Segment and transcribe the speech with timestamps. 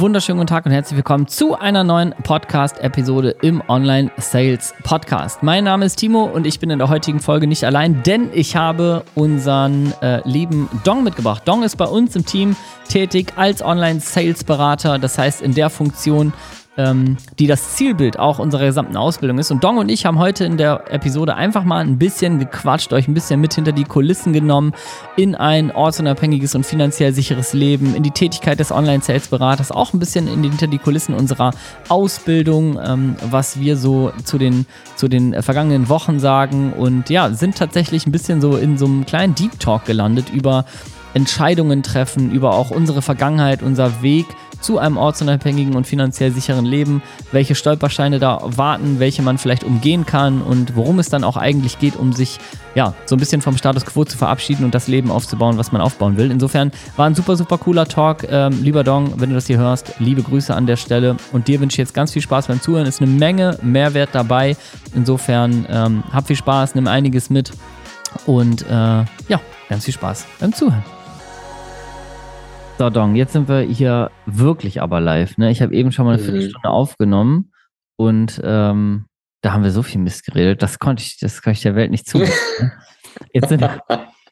[0.00, 5.42] wunderschönen guten Tag und herzlich willkommen zu einer neuen Podcast-Episode im Online Sales Podcast.
[5.42, 8.56] Mein Name ist Timo und ich bin in der heutigen Folge nicht allein, denn ich
[8.56, 11.42] habe unseren äh, lieben Dong mitgebracht.
[11.46, 12.56] Dong ist bei uns im Team
[12.88, 16.32] tätig als Online Sales Berater, das heißt in der Funktion,
[16.76, 19.50] ähm, die das Zielbild auch unserer gesamten Ausbildung ist.
[19.50, 23.08] Und Dong und ich haben heute in der Episode einfach mal ein bisschen gequatscht, euch
[23.08, 24.72] ein bisschen mit hinter die Kulissen genommen,
[25.16, 30.26] in ein ortsunabhängiges und finanziell sicheres Leben, in die Tätigkeit des Online-Sales-Beraters, auch ein bisschen
[30.26, 31.52] in die, hinter die Kulissen unserer
[31.88, 36.72] Ausbildung, ähm, was wir so zu den, zu den äh, vergangenen Wochen sagen.
[36.72, 40.64] Und ja, sind tatsächlich ein bisschen so in so einem kleinen Deep Talk gelandet über
[41.14, 44.26] Entscheidungen treffen, über auch unsere Vergangenheit, unser Weg
[44.64, 50.06] zu einem ortsunabhängigen und finanziell sicheren Leben, welche Stolpersteine da warten, welche man vielleicht umgehen
[50.06, 52.38] kann und worum es dann auch eigentlich geht, um sich
[52.74, 55.82] ja so ein bisschen vom Status quo zu verabschieden und das Leben aufzubauen, was man
[55.82, 56.30] aufbauen will.
[56.30, 58.26] Insofern war ein super, super cooler Talk.
[58.28, 61.60] Ähm, lieber Dong, wenn du das hier hörst, liebe Grüße an der Stelle und dir
[61.60, 62.86] wünsche ich jetzt ganz viel Spaß beim Zuhören.
[62.86, 64.56] Ist eine Menge Mehrwert dabei.
[64.94, 67.52] Insofern ähm, hab viel Spaß, nimm einiges mit
[68.26, 71.03] und äh, ja, ganz viel Spaß beim Zuhören.
[72.76, 75.38] So, Dong, jetzt sind wir hier wirklich aber live.
[75.38, 75.52] Ne?
[75.52, 76.26] Ich habe eben schon mal eine mhm.
[76.26, 77.52] Viertelstunde aufgenommen
[77.96, 79.04] und ähm,
[79.42, 80.60] da haben wir so viel Mist geredet.
[80.60, 82.32] Das konnte ich, das kann ich der Welt nicht zugeben.
[82.60, 82.72] Ne?
[83.32, 83.64] jetzt sind,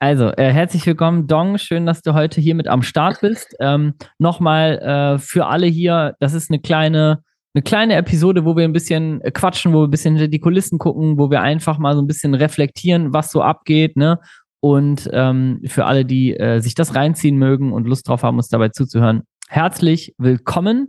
[0.01, 1.57] also, äh, herzlich willkommen, Dong.
[1.57, 3.55] Schön, dass du heute hier mit am Start bist.
[3.61, 7.23] Ähm, Nochmal äh, für alle hier, das ist eine kleine,
[7.55, 10.41] eine kleine Episode, wo wir ein bisschen äh, quatschen, wo wir ein bisschen hinter die
[10.41, 14.19] Kulissen gucken, wo wir einfach mal so ein bisschen reflektieren, was so abgeht, ne?
[14.65, 18.49] Und ähm, für alle, die äh, sich das reinziehen mögen und Lust drauf haben, uns
[18.49, 20.89] dabei zuzuhören, herzlich willkommen.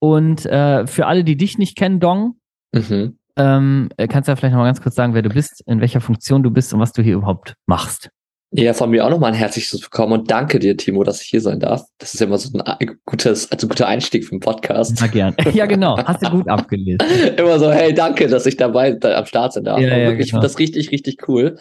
[0.00, 2.40] Und äh, für alle, die dich nicht kennen, Dong,
[2.72, 3.18] mhm.
[3.36, 5.80] ähm, äh, kannst du ja vielleicht noch mal ganz kurz sagen, wer du bist, in
[5.80, 8.10] welcher Funktion du bist und was du hier überhaupt machst.
[8.54, 11.40] Ja, von mir auch nochmal ein herzliches Willkommen und danke dir, Timo, dass ich hier
[11.40, 11.84] sein darf.
[11.96, 14.98] Das ist ja immer so ein gutes, also ein guter Einstieg für den Podcast.
[15.00, 15.34] Na gern.
[15.54, 15.96] Ja, genau.
[15.96, 16.98] Hast du gut abgelesen.
[17.38, 19.80] immer so, hey, danke, dass ich dabei da am Start sein darf.
[19.80, 20.20] Ja, ja, wirklich, genau.
[20.20, 21.56] Ich finde das richtig, richtig cool.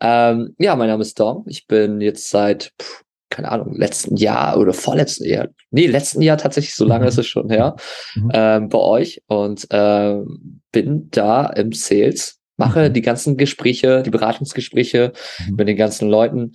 [0.00, 1.44] Ähm, ja, mein Name ist Dom.
[1.48, 6.38] Ich bin jetzt seit, pff, keine Ahnung, letzten Jahr oder vorletzten Jahr, nee, letzten Jahr
[6.38, 7.08] tatsächlich, so lange mhm.
[7.08, 7.74] ist es schon her,
[8.14, 8.30] mhm.
[8.32, 12.92] ähm, bei euch und ähm, bin da im Sales mache mhm.
[12.92, 15.12] die ganzen Gespräche, die Beratungsgespräche
[15.46, 15.56] mhm.
[15.56, 16.52] mit den ganzen Leuten.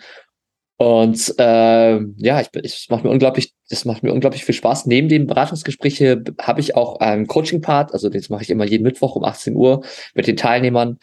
[0.78, 4.88] Und äh, ja, ich, ich macht mir unglaublich, das macht mir unglaublich viel Spaß.
[4.88, 9.16] Neben den Beratungsgespräche habe ich auch einen Coaching-Part, also das mache ich immer jeden Mittwoch
[9.16, 9.84] um 18 Uhr
[10.16, 10.98] mit den Teilnehmern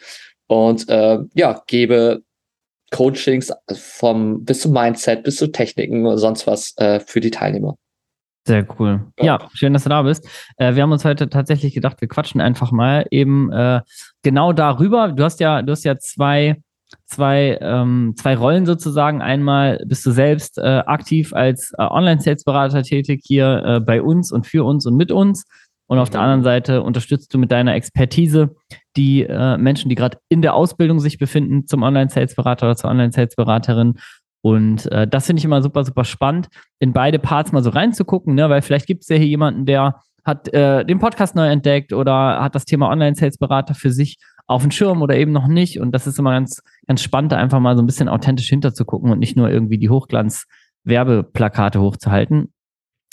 [0.47, 2.23] und äh, ja, gebe
[2.91, 7.77] Coachings vom bis zum Mindset, bis zu Techniken oder sonst was äh, für die Teilnehmer.
[8.45, 9.05] Sehr cool.
[9.19, 9.39] Ja.
[9.53, 10.27] schön, dass du da bist.
[10.57, 13.81] Äh, wir haben uns heute tatsächlich gedacht, wir quatschen einfach mal eben äh,
[14.23, 15.09] genau darüber.
[15.09, 16.61] Du hast ja, du hast ja zwei,
[17.05, 19.21] zwei, ähm, zwei Rollen sozusagen.
[19.21, 24.47] Einmal bist du selbst äh, aktiv als äh, Online-Sales-Berater tätig hier äh, bei uns und
[24.47, 25.45] für uns und mit uns.
[25.87, 28.55] Und auf der anderen Seite unterstützt du mit deiner Expertise
[28.95, 33.95] die äh, Menschen, die gerade in der Ausbildung sich befinden zum Online-Sales-Berater oder zur Online-Sales-Beraterin
[34.41, 36.47] und äh, das finde ich immer super, super spannend,
[36.79, 38.49] in beide Parts mal so reinzugucken, ne?
[38.49, 42.41] weil vielleicht gibt es ja hier jemanden, der hat äh, den Podcast neu entdeckt oder
[42.41, 44.17] hat das Thema Online-Sales-Berater für sich
[44.47, 45.79] auf dem Schirm oder eben noch nicht.
[45.79, 49.19] Und das ist immer ganz, ganz spannend, einfach mal so ein bisschen authentisch hinterzugucken und
[49.19, 52.53] nicht nur irgendwie die Hochglanz-Werbeplakate hochzuhalten.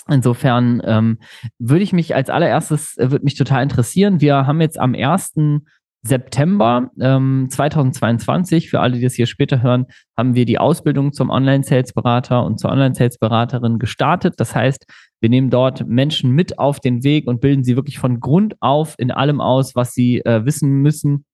[0.09, 1.19] Insofern ähm,
[1.59, 4.21] würde ich mich als allererstes, äh, würde mich total interessieren.
[4.21, 5.67] Wir haben jetzt am ersten
[6.07, 9.87] September ähm, 2022, für alle, die das hier später hören,
[10.17, 14.35] haben wir die Ausbildung zum Online-Sales-Berater und zur Online-Sales-Beraterin gestartet.
[14.39, 14.87] Das heißt,
[15.21, 18.95] wir nehmen dort Menschen mit auf den Weg und bilden sie wirklich von Grund auf
[18.99, 21.25] in allem aus, was sie äh, wissen müssen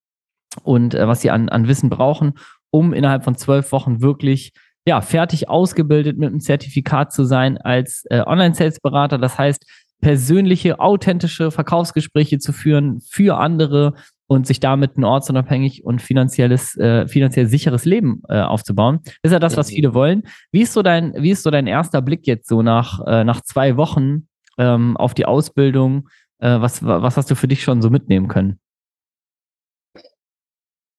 [0.62, 2.34] und äh, was sie an, an Wissen brauchen,
[2.70, 4.52] um innerhalb von zwölf Wochen wirklich
[4.86, 9.18] ja, fertig ausgebildet mit einem Zertifikat zu sein als äh, Online-Sales-Berater.
[9.18, 9.64] Das heißt,
[10.00, 13.94] persönliche, authentische Verkaufsgespräche zu führen für andere,
[14.32, 19.00] und sich damit ein ortsunabhängig und finanzielles, äh, finanziell sicheres Leben äh, aufzubauen.
[19.22, 20.22] Ist ja das, was viele wollen.
[20.50, 23.43] Wie ist so dein, wie ist so dein erster Blick jetzt so nach, äh, nach
[23.43, 24.28] zwei Wochen
[24.59, 26.08] ähm, auf die Ausbildung?
[26.38, 28.58] Äh, was, was hast du für dich schon so mitnehmen können?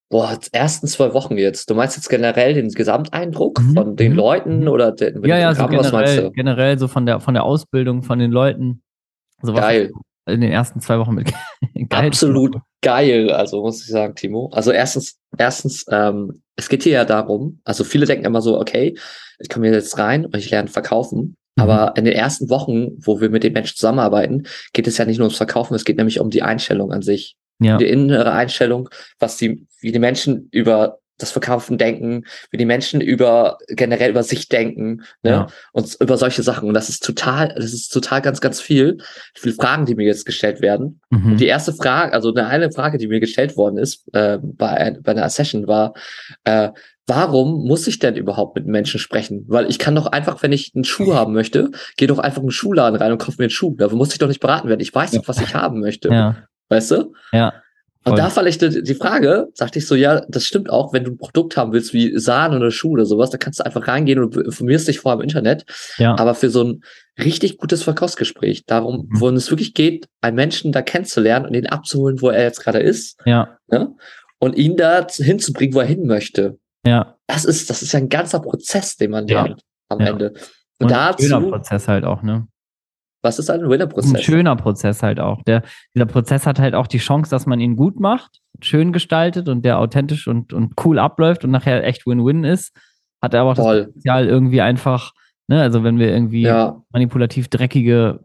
[0.10, 1.72] Boah, ersten zwei Wochen jetzt.
[1.72, 3.74] Du meinst jetzt generell den Gesamteindruck mhm.
[3.74, 4.18] von den mhm.
[4.18, 8.20] Leuten oder den, ja, ja, so generell, generell so von der, von der Ausbildung, von
[8.20, 8.84] den Leuten.
[9.42, 9.92] So Geil.
[10.28, 11.34] In den ersten zwei Wochen mit.
[11.90, 12.08] Geil.
[12.08, 14.52] Absolut geil, also muss ich sagen, Timo.
[14.54, 18.96] Also erstens, erstens, ähm, es geht hier ja darum, also viele denken immer so, okay,
[19.40, 21.36] ich komme jetzt rein und ich lerne verkaufen.
[21.56, 21.64] Mhm.
[21.64, 25.18] Aber in den ersten Wochen, wo wir mit den Menschen zusammenarbeiten, geht es ja nicht
[25.18, 27.36] nur ums Verkaufen, es geht nämlich um die Einstellung an sich.
[27.60, 27.78] Ja.
[27.78, 33.00] Die innere Einstellung, was die, wie die Menschen über das Verkaufen denken, wie die Menschen
[33.02, 35.32] über generell über sich denken, ne?
[35.32, 35.48] Ja.
[35.72, 36.68] Und über solche Sachen.
[36.68, 38.98] Und das ist total, das ist total ganz, ganz viel.
[39.36, 41.02] Viele Fragen, die mir jetzt gestellt werden.
[41.10, 41.38] Mhm.
[41.38, 45.12] Die erste Frage, also eine, eine Frage, die mir gestellt worden ist äh, bei, bei
[45.12, 45.94] einer Session war,
[46.46, 46.70] äh,
[47.08, 49.46] warum muss ich denn überhaupt mit Menschen sprechen?
[49.48, 52.48] Weil ich kann doch einfach, wenn ich einen Schuh haben möchte, gehe doch einfach in
[52.48, 53.76] den Schuhladen rein und kaufe mir einen Schuh.
[53.78, 54.82] Dafür muss ich doch nicht beraten werden.
[54.82, 56.10] Ich weiß doch, was ich haben möchte.
[56.10, 56.38] Ja.
[56.70, 57.14] Weißt du?
[57.32, 57.54] Ja.
[58.06, 61.12] Und da fand ich die Frage, sagte ich so, ja, das stimmt auch, wenn du
[61.12, 64.20] ein Produkt haben willst wie Sahne oder Schuh oder sowas, da kannst du einfach reingehen
[64.20, 65.66] und informierst dich vorher im Internet.
[65.98, 66.18] Ja.
[66.18, 66.84] Aber für so ein
[67.18, 69.20] richtig gutes Verkaufsgespräch, darum, mhm.
[69.20, 72.80] wo es wirklich geht, einen Menschen da kennenzulernen und ihn abzuholen, wo er jetzt gerade
[72.80, 73.20] ist.
[73.26, 73.58] Ja.
[73.68, 73.96] Ne?
[74.40, 76.58] Und ihn da hinzubringen, wo er hin möchte.
[76.86, 77.16] Ja.
[77.28, 79.66] Das ist, das ist ja ein ganzer Prozess, den man lernt ja.
[79.88, 80.08] am ja.
[80.08, 80.30] Ende.
[80.80, 82.48] Und, und dazu, Prozess halt auch, ne?
[83.24, 84.14] Was ist ein Winner-Prozess?
[84.14, 85.42] Ein schöner Prozess halt auch.
[85.44, 85.64] Der,
[85.96, 89.64] dieser Prozess hat halt auch die Chance, dass man ihn gut macht, schön gestaltet und
[89.64, 92.76] der authentisch und, und cool abläuft und nachher echt Win-Win ist.
[93.22, 93.78] Hat er aber auch Voll.
[93.78, 95.14] das Potenzial irgendwie einfach,
[95.48, 96.82] ne, also wenn wir irgendwie ja.
[96.92, 98.20] manipulativ dreckige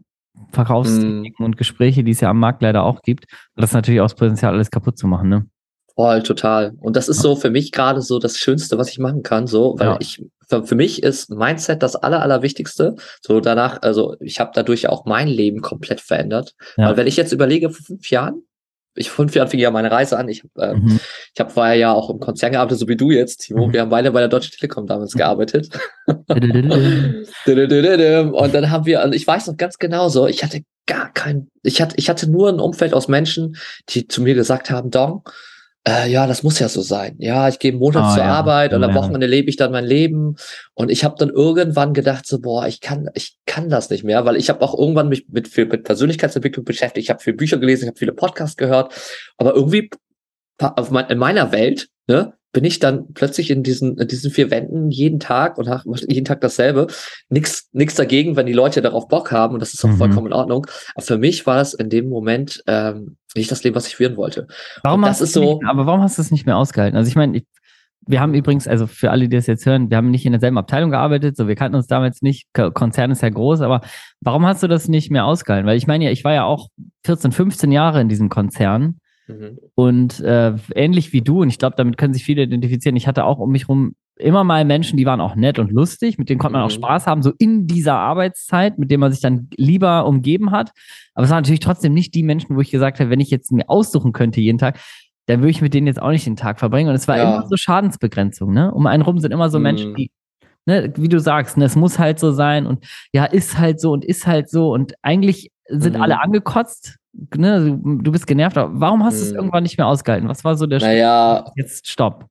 [0.51, 1.45] Verkaufstechniken mm.
[1.45, 3.25] und Gespräche, die es ja am Markt leider auch gibt,
[3.55, 5.45] das natürlich auch das Potenzial, alles kaputt zu machen, ne?
[5.95, 6.73] Voll, total.
[6.79, 9.75] Und das ist so für mich gerade so das Schönste, was ich machen kann, so,
[9.79, 9.97] weil ja.
[9.99, 12.95] ich, für, mich ist Mindset das aller, allerwichtigste.
[13.21, 16.55] So danach, also ich habe dadurch auch mein Leben komplett verändert.
[16.75, 16.89] Ja.
[16.89, 18.43] Weil wenn ich jetzt überlege, vor fünf Jahren,
[18.95, 20.27] ich vor fünf Jahren fing ja meine Reise an.
[20.27, 20.99] Ich, äh, mhm.
[21.33, 23.67] ich habe vorher ja auch im Konzern gearbeitet, so wie du jetzt, Timo.
[23.67, 23.73] Mhm.
[23.73, 25.19] Wir haben beide bei der Deutschen Telekom damals mhm.
[25.19, 25.69] gearbeitet.
[28.33, 31.49] und dann haben wir, also ich weiß noch ganz genau so, ich hatte gar kein,
[31.63, 33.55] ich hatte, ich hatte nur ein Umfeld aus Menschen,
[33.89, 35.23] die zu mir gesagt haben, Dong,
[35.87, 37.15] äh, ja, das muss ja so sein.
[37.19, 38.33] Ja, ich gehe montags ah, zur ja.
[38.33, 40.35] Arbeit und am Wochenende lebe ich dann mein Leben.
[40.73, 44.25] Und ich habe dann irgendwann gedacht, so, boah, ich kann, ich kann das nicht mehr,
[44.25, 47.05] weil ich habe auch irgendwann mich mit, viel, mit Persönlichkeitsentwicklung beschäftigt.
[47.05, 48.93] Ich habe viele Bücher gelesen, ich habe viele Podcasts gehört.
[49.37, 49.89] Aber irgendwie
[50.59, 54.49] auf mein, in meiner Welt, ne, bin ich dann plötzlich in diesen, in diesen vier
[54.49, 56.87] Wänden jeden Tag und mache jeden Tag dasselbe.
[57.29, 59.97] Nix dagegen, wenn die Leute darauf Bock haben und das ist auch mhm.
[59.97, 60.65] vollkommen in Ordnung.
[60.95, 64.17] Aber für mich war es in dem Moment ähm, nicht das Leben, was ich führen
[64.17, 64.47] wollte.
[64.83, 65.59] Warum das ist so.
[65.59, 66.97] Nicht, aber warum hast du es nicht mehr ausgehalten?
[66.97, 67.41] Also ich meine,
[68.07, 70.57] wir haben übrigens, also für alle, die das jetzt hören, wir haben nicht in derselben
[70.57, 72.47] Abteilung gearbeitet, so wir kannten uns damals nicht.
[72.73, 73.81] Konzern ist ja groß, aber
[74.21, 75.67] warum hast du das nicht mehr ausgehalten?
[75.67, 76.69] Weil ich meine ja, ich war ja auch
[77.05, 78.99] 14, 15 Jahre in diesem Konzern
[79.29, 79.59] Mhm.
[79.75, 83.25] Und äh, ähnlich wie du, und ich glaube, damit können sich viele identifizieren, ich hatte
[83.25, 86.39] auch um mich rum immer mal Menschen, die waren auch nett und lustig, mit denen
[86.39, 86.81] konnte man auch mhm.
[86.81, 90.71] Spaß haben, so in dieser Arbeitszeit, mit denen man sich dann lieber umgeben hat.
[91.13, 93.51] Aber es waren natürlich trotzdem nicht die Menschen, wo ich gesagt habe, wenn ich jetzt
[93.51, 94.77] mir aussuchen könnte jeden Tag,
[95.27, 96.89] dann würde ich mit denen jetzt auch nicht den Tag verbringen.
[96.89, 97.23] Und es war ja.
[97.23, 98.73] immer so Schadensbegrenzung, ne?
[98.73, 99.63] Um einen rum sind immer so mhm.
[99.63, 100.11] Menschen, die,
[100.65, 103.91] ne, wie du sagst, ne, es muss halt so sein und ja, ist halt so
[103.91, 104.73] und ist halt so.
[104.73, 106.01] Und eigentlich sind mhm.
[106.01, 109.37] alle angekotzt, ne, du bist genervt, aber warum hast du es hm.
[109.37, 110.29] irgendwann nicht mehr ausgehalten?
[110.29, 111.53] Was war so der naja, Schritt?
[111.55, 112.25] Jetzt stopp.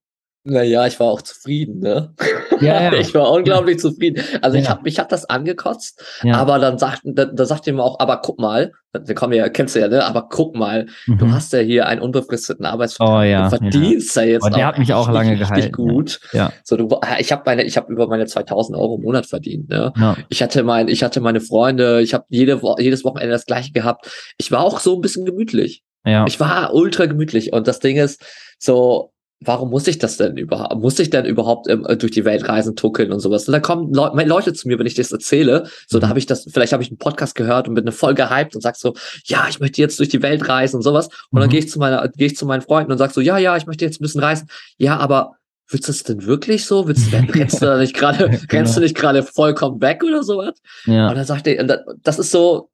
[0.51, 2.15] Naja, ich war auch zufrieden, ne?
[2.61, 2.93] Ja, ja.
[2.99, 3.83] ich war unglaublich ja.
[3.83, 4.23] zufrieden.
[4.41, 4.63] Also ja.
[4.63, 6.35] ich habe mich hat das angekotzt, ja.
[6.37, 9.77] aber dann sagt, da, da sagt ihm auch, aber guck mal, wir kommen ja, kennst
[9.77, 10.05] du ja, ne?
[10.05, 11.19] Aber guck mal, mhm.
[11.19, 13.21] du hast ja hier einen unbefristeten Arbeitsvertrag.
[13.21, 15.73] Oh, ja, du verdienst ja, jetzt aber der hat mich auch lange gehalten.
[15.73, 16.21] gut.
[16.33, 16.53] Ja.
[16.65, 19.69] So, du, ich habe meine, ich habe über meine 2000 Euro im Monat verdient.
[19.69, 19.93] Ne?
[20.31, 24.11] Ich hatte mein, ich hatte meine Freunde, ich habe jede jedes Wochenende das gleiche gehabt.
[24.39, 25.85] Ich war auch so ein bisschen gemütlich.
[26.05, 26.25] Ja.
[26.27, 28.25] Ich war ultra gemütlich und das Ding ist
[28.59, 32.49] so warum muss ich das denn überhaupt, muss ich denn überhaupt ähm, durch die Welt
[32.49, 33.47] reisen, tuckeln und sowas?
[33.47, 36.11] Und dann kommen Le Leute zu mir, wenn ich das erzähle, so, da mhm.
[36.11, 38.63] habe ich das, vielleicht habe ich einen Podcast gehört und bin eine Folge hyped und
[38.63, 38.95] sag so,
[39.25, 41.09] ja, ich möchte jetzt durch die Welt reisen und sowas.
[41.31, 41.41] Und mhm.
[41.41, 43.57] dann gehe ich zu meiner, gehe ich zu meinen Freunden und sag so, ja, ja,
[43.57, 44.49] ich möchte jetzt ein bisschen reisen.
[44.77, 45.37] Ja, aber
[45.69, 46.89] willst du das denn wirklich so?
[46.89, 48.75] Willst du, rennst du da nicht gerade, rennst genau.
[48.75, 50.61] du nicht gerade vollkommen weg oder sowas?
[50.87, 51.09] Ja.
[51.09, 52.71] Und dann sagt er, das ist so,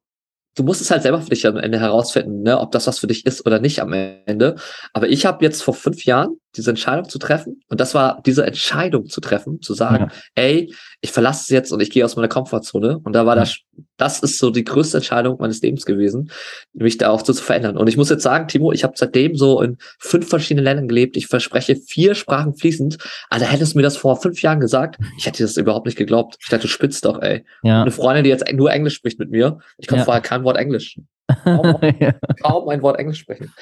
[0.55, 3.07] du musst es halt selber für dich am Ende herausfinden, ne, ob das was für
[3.07, 4.55] dich ist oder nicht am Ende.
[4.93, 7.61] Aber ich habe jetzt vor fünf Jahren diese Entscheidung zu treffen.
[7.67, 10.43] Und das war diese Entscheidung zu treffen, zu sagen, ja.
[10.43, 12.99] ey, ich verlasse es jetzt und ich gehe aus meiner Komfortzone.
[12.99, 13.41] Und da war ja.
[13.41, 13.59] das,
[13.97, 16.31] das ist so die größte Entscheidung meines Lebens gewesen,
[16.73, 17.77] mich da auch so zu verändern.
[17.77, 21.17] Und ich muss jetzt sagen, Timo, ich habe seitdem so in fünf verschiedenen Ländern gelebt.
[21.17, 22.97] Ich verspreche vier Sprachen fließend.
[23.29, 26.37] Alter, hättest du mir das vor fünf Jahren gesagt, ich hätte das überhaupt nicht geglaubt.
[26.41, 27.45] Ich dachte, du spitzt doch, ey.
[27.63, 27.81] Ja.
[27.81, 29.59] Eine Freundin, die jetzt nur Englisch spricht mit mir.
[29.77, 30.97] Ich konnte vorher kein Wort Englisch.
[31.43, 32.13] Kaum, ja.
[32.41, 33.53] kaum, ein Wort Englisch sprechen.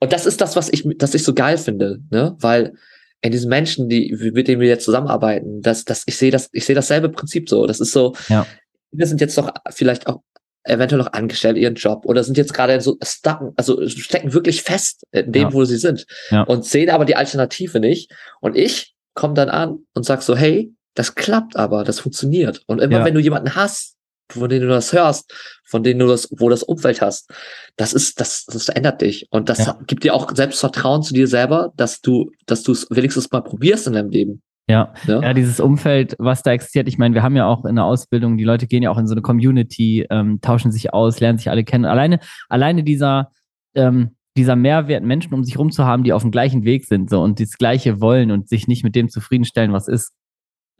[0.00, 2.36] Und das ist das, was ich, das ich so geil finde, ne?
[2.40, 2.74] Weil
[3.20, 6.64] in diesen Menschen, die, mit denen wir jetzt zusammenarbeiten, das, das, ich sehe das, ich
[6.64, 7.66] sehe dasselbe Prinzip so.
[7.66, 8.46] Das ist so, ja.
[8.90, 10.22] wir sind jetzt doch vielleicht auch
[10.64, 15.04] eventuell noch angestellt ihren Job oder sind jetzt gerade so stucken, also stecken wirklich fest
[15.12, 15.52] in dem, ja.
[15.52, 16.42] wo sie sind ja.
[16.42, 18.12] und sehen aber die Alternative nicht.
[18.40, 22.62] Und ich komme dann an und sag so, hey, das klappt aber, das funktioniert.
[22.66, 23.96] Und immer wenn du jemanden hast,
[24.40, 25.32] von denen du das hörst,
[25.64, 27.30] von denen du das, wo das Umfeld hast,
[27.76, 29.26] das ist, das, das ändert dich.
[29.30, 29.78] Und das ja.
[29.86, 33.86] gibt dir auch Selbstvertrauen zu dir selber, dass du, dass du es wenigstens mal probierst
[33.86, 34.42] in deinem Leben.
[34.68, 34.94] Ja.
[35.06, 36.88] ja, ja, dieses Umfeld, was da existiert.
[36.88, 39.06] Ich meine, wir haben ja auch in der Ausbildung, die Leute gehen ja auch in
[39.06, 41.84] so eine Community, ähm, tauschen sich aus, lernen sich alle kennen.
[41.84, 43.32] Alleine, alleine dieser,
[43.74, 47.10] ähm, dieser Mehrwert, Menschen um sich herum zu haben, die auf dem gleichen Weg sind
[47.10, 50.12] so und das Gleiche wollen und sich nicht mit dem zufriedenstellen, was ist.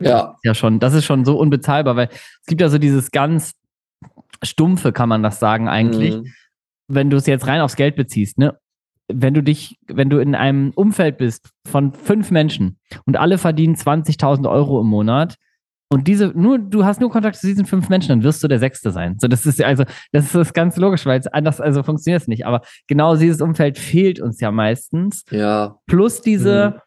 [0.08, 0.36] Ja.
[0.42, 0.78] Ja, schon.
[0.80, 3.52] Das ist schon so unbezahlbar, weil es gibt ja so dieses ganz
[4.42, 6.16] stumpfe, kann man das sagen, eigentlich.
[6.16, 6.26] Mhm.
[6.88, 8.58] Wenn du es jetzt rein aufs Geld beziehst, ne?
[9.08, 13.74] Wenn du dich, wenn du in einem Umfeld bist von fünf Menschen und alle verdienen
[13.74, 15.36] 20.000 Euro im Monat,
[15.92, 18.58] und diese, nur, du hast nur Kontakt zu diesen fünf Menschen, dann wirst du der
[18.58, 19.18] Sechste sein.
[19.20, 22.46] So, das ist also, das ist ganz logisch, weil es anders, also funktioniert es nicht.
[22.46, 25.22] Aber genau dieses Umfeld fehlt uns ja meistens.
[25.30, 25.76] Ja.
[25.86, 26.80] Plus diese, mhm.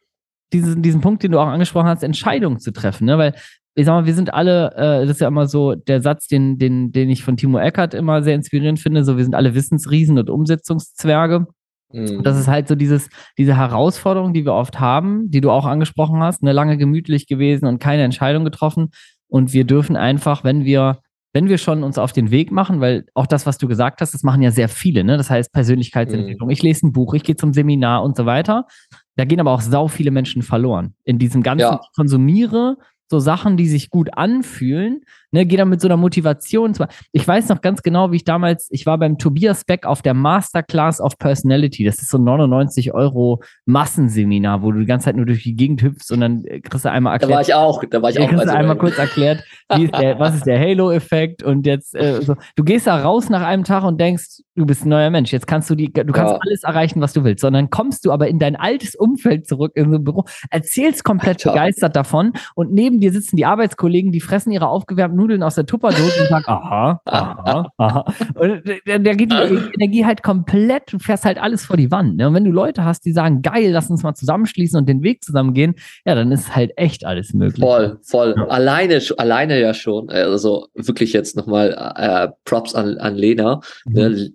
[0.56, 3.18] Diesen, diesen Punkt, den du auch angesprochen hast, Entscheidungen zu treffen, ne?
[3.18, 3.36] Weil,
[3.76, 6.58] ich sag mal, wir sind alle, äh, das ist ja immer so der Satz, den,
[6.58, 10.18] den, den ich von Timo Eckert immer sehr inspirierend finde, so, wir sind alle Wissensriesen
[10.18, 11.48] und Umsetzungszwerge.
[11.92, 12.24] Mhm.
[12.24, 16.22] Das ist halt so dieses, diese Herausforderung, die wir oft haben, die du auch angesprochen
[16.22, 18.90] hast, eine lange gemütlich gewesen und keine Entscheidung getroffen.
[19.28, 21.00] Und wir dürfen einfach, wenn wir,
[21.34, 24.14] wenn wir schon uns auf den Weg machen, weil auch das, was du gesagt hast,
[24.14, 25.18] das machen ja sehr viele, ne?
[25.18, 26.48] Das heißt Persönlichkeitsentwicklung.
[26.48, 26.54] Mhm.
[26.54, 28.68] Ich lese ein Buch, ich gehe zum Seminar und so weiter.
[29.16, 30.96] Da gehen aber auch sau viele Menschen verloren.
[31.04, 31.82] In diesem ganzen ja.
[31.96, 36.74] Konsumiere so Sachen, die sich gut anfühlen, ne, geh dann mit so einer Motivation.
[37.12, 40.14] Ich weiß noch ganz genau, wie ich damals, ich war beim Tobias Beck auf der
[40.14, 41.84] Masterclass of Personality.
[41.84, 45.56] Das ist so ein 99 Euro Massenseminar, wo du die ganze Zeit nur durch die
[45.56, 47.32] Gegend hüpfst und dann kriegst du einmal erklärt.
[47.32, 48.30] Da war ich auch, da war ich auch.
[48.30, 49.44] Kriegst du einmal kurz erklärt,
[49.78, 52.36] ist der, was ist der Halo-Effekt und jetzt, äh, so.
[52.56, 55.34] Du gehst da raus nach einem Tag und denkst, du bist ein neuer Mensch.
[55.34, 56.40] Jetzt kannst du die, du kannst ja.
[56.42, 57.42] alles erreichen, was du willst.
[57.42, 61.46] Sondern kommst du aber in dein altes Umfeld zurück in so ein Büro, erzählst komplett
[61.46, 61.52] Alter.
[61.52, 65.66] begeistert davon und neben dir sitzen die Arbeitskollegen, die fressen ihre aufgewärmten Nudeln aus der
[65.66, 68.06] Tupperdose und sagen, aha, aha, aha.
[68.36, 72.18] Und der, der geht die Energie halt komplett, du fährst halt alles vor die Wand.
[72.18, 72.28] Ne?
[72.28, 75.24] Und wenn du Leute hast, die sagen, geil, lass uns mal zusammenschließen und den Weg
[75.24, 77.66] zusammen gehen, ja, dann ist halt echt alles möglich.
[77.66, 78.36] Voll, voll.
[78.38, 78.48] Ja.
[78.48, 80.10] Alleine, alleine ja schon.
[80.10, 83.62] Also wirklich jetzt nochmal äh, Props an, an Lena.
[83.86, 83.94] Mhm.
[83.94, 84.32] Ne?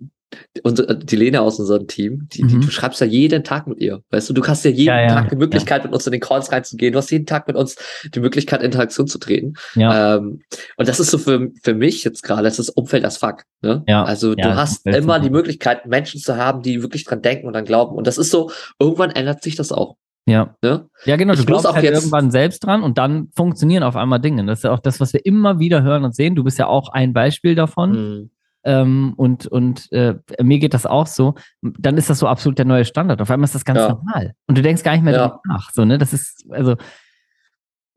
[0.63, 2.61] Unsere, äh, die Lena aus unserem Team, die, die, mhm.
[2.61, 4.01] du schreibst ja jeden Tag mit ihr.
[4.09, 5.87] Weißt du, du hast ja jeden ja, ja, Tag die Möglichkeit, ja.
[5.87, 6.93] mit uns in den Calls reinzugehen.
[6.93, 7.75] Du hast jeden Tag mit uns
[8.13, 9.53] die Möglichkeit, Interaktion zu treten.
[9.75, 10.17] Ja.
[10.17, 10.41] Ähm,
[10.77, 13.43] und das ist so für, für mich jetzt gerade, das ist Umfeld als Fuck.
[13.61, 13.83] Ne?
[13.87, 14.03] Ja.
[14.03, 17.65] Also du hast immer die Möglichkeit, Menschen zu haben, die wirklich dran denken und dann
[17.65, 17.95] glauben.
[17.95, 19.95] Und das ist so, irgendwann ändert sich das auch.
[20.27, 20.55] Ja.
[20.61, 20.87] Ne?
[21.05, 21.33] Ja, genau.
[21.33, 24.45] Du ich glaubst halt irgendwann selbst dran und dann funktionieren auf einmal Dinge.
[24.45, 26.35] Das ist ja auch das, was wir immer wieder hören und sehen.
[26.35, 27.91] Du bist ja auch ein Beispiel davon.
[27.91, 28.29] Mhm
[28.63, 32.65] ähm, und, und äh, mir geht das auch so, dann ist das so absolut der
[32.65, 33.21] neue Standard.
[33.21, 33.89] Auf einmal ist das ganz ja.
[33.89, 34.33] normal.
[34.47, 35.39] Und du denkst gar nicht mehr ja.
[35.47, 35.71] nach.
[35.71, 35.97] So, ne?
[35.97, 36.75] Das ist, also,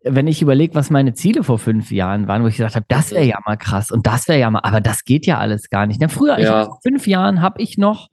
[0.03, 3.11] wenn ich überlege, was meine Ziele vor fünf Jahren waren, wo ich gesagt habe, das
[3.11, 5.87] wäre ja mal krass und das wäre ja mal, aber das geht ja alles gar
[5.87, 6.01] nicht.
[6.01, 6.63] Denn früher, ja.
[6.63, 8.09] ich, vor fünf Jahren, habe ich noch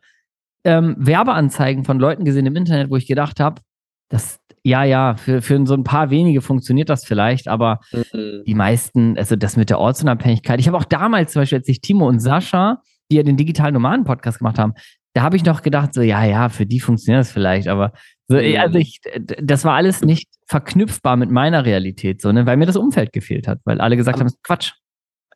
[0.64, 3.62] ähm, Werbeanzeigen von Leuten gesehen im Internet, wo ich gedacht habe,
[4.10, 8.44] das, ja, ja, für, für so ein paar wenige funktioniert das vielleicht, aber mhm.
[8.46, 10.60] die meisten, also das mit der Ortsunabhängigkeit.
[10.60, 13.74] Ich habe auch damals zum Beispiel, als ich Timo und Sascha, die ja den digitalen
[13.74, 14.74] Nomaden-Podcast gemacht haben,
[15.14, 17.92] da habe ich noch gedacht, so, ja, ja, für die funktioniert das vielleicht, aber
[18.28, 18.56] so, mhm.
[18.58, 19.02] also ich,
[19.42, 23.48] das war alles nicht verknüpfbar mit meiner Realität, so, ne, weil mir das Umfeld gefehlt
[23.48, 24.74] hat, weil alle gesagt aber, haben, Quatsch.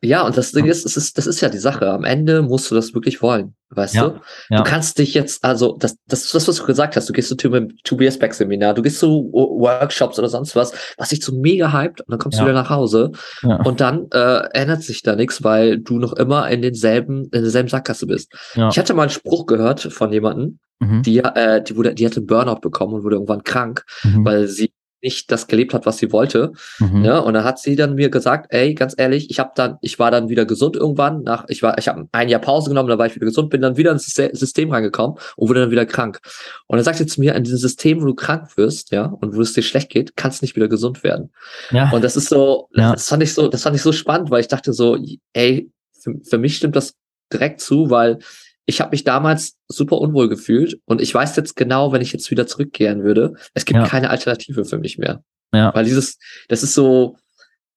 [0.02, 1.90] Ja, und das Ding ist, das ist, das ist ja die Sache.
[1.90, 3.54] Am Ende musst du das wirklich wollen.
[3.70, 4.20] Weißt ja, du?
[4.50, 4.58] Ja.
[4.58, 7.08] Du kannst dich jetzt, also, das, das ist das, was du gesagt hast.
[7.08, 11.24] Du gehst zu TBS Back Seminar, du gehst zu Workshops oder sonst was, was dich
[11.24, 12.44] so mega hypt und dann kommst ja.
[12.44, 13.10] du wieder nach Hause
[13.42, 17.68] und dann äh, ändert sich da nichts, weil du noch immer in denselben, in derselben
[17.68, 18.32] Sackgasse bist.
[18.54, 21.02] Ich hatte mal einen Spruch gehört von jemandem, mhm.
[21.02, 24.24] die, äh, die wurde, die hatte Burnout bekommen und wurde irgendwann krank, mhm.
[24.24, 24.72] weil sie
[25.02, 26.52] nicht das gelebt hat, was sie wollte.
[26.78, 27.04] Mhm.
[27.04, 29.98] Ja, und da hat sie dann mir gesagt, ey, ganz ehrlich, ich habe dann, ich
[29.98, 31.22] war dann wieder gesund irgendwann.
[31.22, 33.60] Nach, ich war, ich habe ein Jahr Pause genommen, da war ich wieder gesund, bin
[33.60, 36.20] dann wieder ins System reingekommen und wurde dann wieder krank.
[36.66, 39.36] Und dann sagt sie zu mir, in diesem System, wo du krank wirst, ja, und
[39.36, 41.32] wo es dir schlecht geht, kannst nicht wieder gesund werden.
[41.70, 41.90] Ja.
[41.90, 42.92] Und das ist so, ja.
[42.92, 44.98] das fand ich so, das fand ich so spannend, weil ich dachte so,
[45.32, 46.94] ey, für, für mich stimmt das
[47.32, 48.18] direkt zu, weil
[48.66, 52.30] ich habe mich damals super unwohl gefühlt und ich weiß jetzt genau, wenn ich jetzt
[52.30, 53.86] wieder zurückkehren würde, es gibt ja.
[53.86, 55.22] keine Alternative für mich mehr.
[55.54, 55.72] Ja.
[55.74, 56.18] Weil dieses,
[56.48, 57.16] das ist so,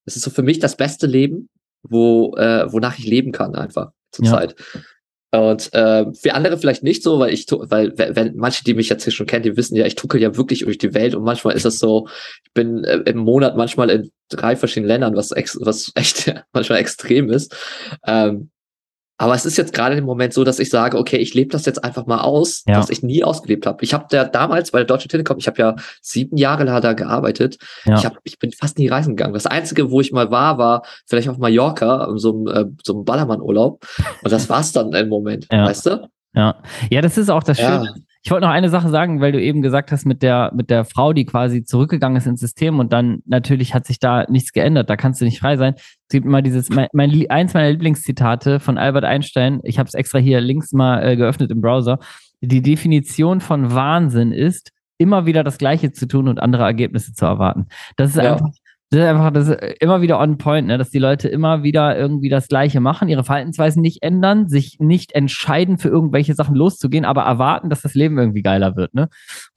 [0.06, 1.50] das ist so für mich das beste Leben,
[1.84, 4.56] wo, äh, wonach ich leben kann einfach zurzeit.
[4.74, 4.82] Ja.
[5.32, 9.04] Und äh, für andere vielleicht nicht so, weil ich, weil wenn manche, die mich jetzt
[9.04, 11.56] hier schon kennen, die wissen ja, ich tuckel ja wirklich durch die Welt und manchmal
[11.56, 12.08] ist das so,
[12.44, 16.80] ich bin äh, im Monat manchmal in drei verschiedenen Ländern, was ex, was echt manchmal
[16.80, 17.56] extrem ist.
[18.08, 18.50] Ähm,
[19.20, 21.66] Aber es ist jetzt gerade im Moment so, dass ich sage, okay, ich lebe das
[21.66, 22.78] jetzt einfach mal aus, ja.
[22.78, 23.84] was ich nie ausgelebt habe.
[23.84, 26.94] Ich habe da damals bei der Deutschen Telekom, ich habe ja sieben Jahre lang da
[26.94, 27.58] gearbeitet.
[27.84, 27.96] Ja.
[27.96, 29.34] Ich, hab, ich bin fast nie reisen gegangen.
[29.34, 33.04] Das Einzige, wo ich mal war, war vielleicht auf Mallorca, so einem, äh, so einem
[33.04, 33.86] Ballermann-Urlaub.
[34.24, 35.66] Und das war's dann im Moment, ja.
[35.66, 36.10] weißt du?
[36.34, 36.56] Ja.
[36.90, 37.94] ja, das ist auch das Schöne.
[38.22, 40.84] Ich wollte noch eine Sache sagen, weil du eben gesagt hast, mit der, mit der
[40.84, 44.90] Frau, die quasi zurückgegangen ist ins System und dann natürlich hat sich da nichts geändert,
[44.90, 45.76] da kannst du nicht frei sein.
[45.78, 49.94] Es gibt immer dieses, mein, mein eins meiner Lieblingszitate von Albert Einstein, ich habe es
[49.94, 52.00] extra hier links mal äh, geöffnet im Browser.
[52.42, 57.26] Die Definition von Wahnsinn ist, immer wieder das Gleiche zu tun und andere Ergebnisse zu
[57.26, 57.68] erwarten.
[57.96, 58.34] Das ist ja.
[58.34, 58.50] einfach
[58.92, 60.80] das ist einfach das ist immer wieder on point, ne?
[60.80, 65.12] dass die Leute immer wieder irgendwie das Gleiche machen, ihre Verhaltensweisen nicht ändern, sich nicht
[65.12, 68.96] entscheiden, für irgendwelche Sachen loszugehen, aber erwarten, dass das Leben irgendwie geiler wird.
[68.96, 69.10] Ne?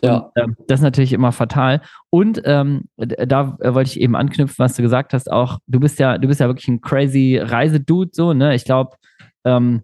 [0.03, 0.17] Ja.
[0.17, 1.81] Und, ähm, das ist natürlich immer fatal.
[2.11, 5.33] Und ähm, da wollte ich eben anknüpfen, was du gesagt hast.
[5.33, 8.35] Auch du bist ja, du bist ja wirklich ein crazy Reisedude, so.
[8.35, 8.55] Ne?
[8.55, 8.97] Ich glaube,
[9.45, 9.83] ähm,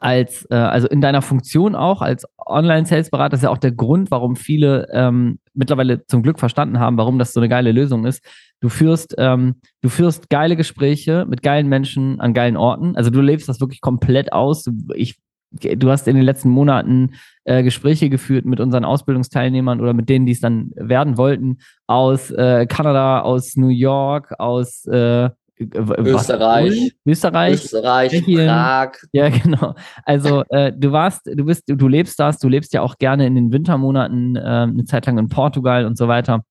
[0.00, 4.36] als, äh, also in deiner Funktion auch als Online-Sales-Berater, ist ja auch der Grund, warum
[4.36, 8.24] viele ähm, mittlerweile zum Glück verstanden haben, warum das so eine geile Lösung ist.
[8.60, 12.96] Du führst, ähm, du führst geile Gespräche mit geilen Menschen an geilen Orten.
[12.96, 14.68] Also du lebst das wirklich komplett aus.
[14.94, 15.18] Ich,
[15.50, 17.12] du hast in den letzten Monaten
[17.44, 22.30] äh, Gespräche geführt mit unseren Ausbildungsteilnehmern oder mit denen, die es dann werden wollten, aus
[22.30, 28.46] äh, Kanada, aus New York, aus äh, Österreich, Österreich, Österreich, Tschechien.
[28.48, 28.92] Prag.
[29.12, 29.74] Ja, genau.
[30.04, 33.26] Also äh, du warst, du bist, du, du lebst das, du lebst ja auch gerne
[33.26, 36.42] in den Wintermonaten äh, eine Zeit lang in Portugal und so weiter.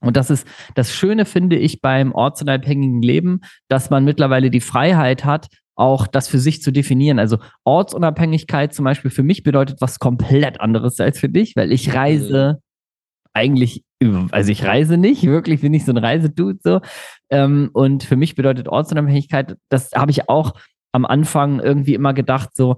[0.00, 5.24] Und das ist das Schöne, finde ich, beim ortsunabhängigen Leben, dass man mittlerweile die Freiheit
[5.24, 7.18] hat, auch das für sich zu definieren.
[7.18, 11.94] Also Ortsunabhängigkeit zum Beispiel für mich bedeutet was komplett anderes als für dich, weil ich
[11.94, 12.63] reise mhm.
[13.34, 13.84] Eigentlich
[14.30, 16.80] also ich reise nicht, wirklich bin ich so ein Reisedude so.
[17.30, 20.54] Ähm, und für mich bedeutet Ortsunabhängigkeit, das habe ich auch
[20.92, 22.76] am Anfang irgendwie immer gedacht, so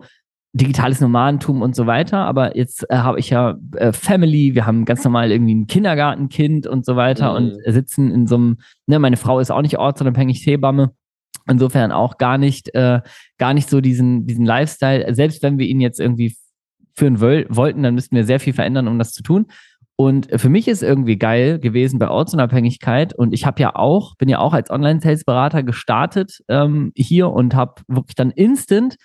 [0.53, 2.19] digitales Nomadentum und so weiter.
[2.19, 6.67] Aber jetzt äh, habe ich ja äh, Family, wir haben ganz normal irgendwie ein Kindergartenkind
[6.67, 7.37] und so weiter mhm.
[7.37, 10.93] und sitzen in so einem, ne, meine Frau ist auch nicht ortsunabhängig Hebamme.
[11.49, 13.03] Insofern auch gar nicht, äh,
[13.39, 15.15] gar nicht so diesen, diesen Lifestyle.
[15.15, 16.37] Selbst wenn wir ihn jetzt irgendwie
[16.97, 19.47] führen wollten, dann müssten wir sehr viel verändern, um das zu tun.
[19.97, 23.15] Und für mich ist irgendwie geil gewesen bei Ortsunabhängigkeit.
[23.15, 27.83] Und ich habe ja auch, bin ja auch als Online-Sales-Berater gestartet ähm, hier und habe
[27.89, 28.97] wirklich dann instant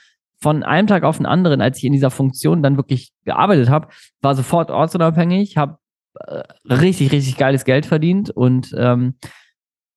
[0.41, 3.87] von einem Tag auf den anderen, als ich in dieser Funktion dann wirklich gearbeitet habe,
[4.21, 5.77] war sofort ortsunabhängig, habe
[6.15, 9.15] äh, richtig, richtig geiles Geld verdient und ähm,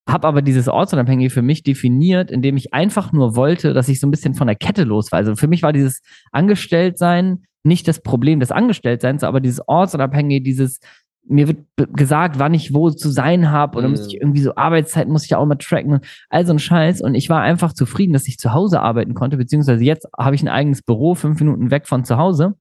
[0.09, 4.07] habe aber dieses Ortsunabhängige für mich definiert, indem ich einfach nur wollte, dass ich so
[4.07, 5.19] ein bisschen von der Kette los war.
[5.19, 10.81] Also für mich war dieses Angestelltsein nicht das Problem des Angestelltseins, aber dieses Ortsunabhängige, dieses,
[11.27, 11.64] mir wird
[11.97, 13.93] gesagt, wann ich wo zu sein habe oder mhm.
[13.93, 17.01] muss ich irgendwie so Arbeitszeiten muss ich ja auch mal tracken, all so ein Scheiß
[17.01, 20.43] und ich war einfach zufrieden, dass ich zu Hause arbeiten konnte, beziehungsweise jetzt habe ich
[20.43, 22.55] ein eigenes Büro, fünf Minuten weg von zu Hause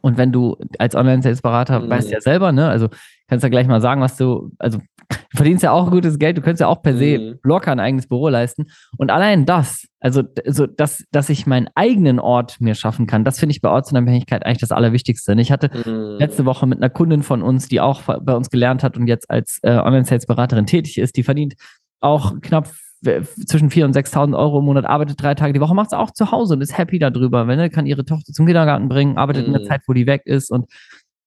[0.00, 1.90] und wenn du als Online-Sales-Berater mhm.
[1.90, 2.88] weißt ja selber, ne, also
[3.28, 6.42] kannst ja gleich mal sagen, was du, also du verdienst ja auch gutes Geld, du
[6.42, 7.38] könntest ja auch per se mhm.
[7.42, 8.66] locker ein eigenes Büro leisten.
[8.96, 13.38] Und allein das, also, also dass, dass ich meinen eigenen Ort mir schaffen kann, das
[13.38, 15.32] finde ich bei Ortsunabhängigkeit eigentlich das Allerwichtigste.
[15.32, 16.18] Und ich hatte mhm.
[16.18, 19.30] letzte Woche mit einer Kundin von uns, die auch bei uns gelernt hat und jetzt
[19.30, 21.54] als äh, Online-Sales-Beraterin tätig ist, die verdient
[22.00, 22.68] auch knapp
[23.02, 26.10] zwischen 4.000 und 6.000 Euro im Monat, arbeitet drei Tage die Woche, macht es auch
[26.10, 27.46] zu Hause und ist happy darüber.
[27.46, 29.54] Wenn er kann ihre Tochter zum Kindergarten bringen, arbeitet mhm.
[29.54, 30.66] in der Zeit, wo die weg ist und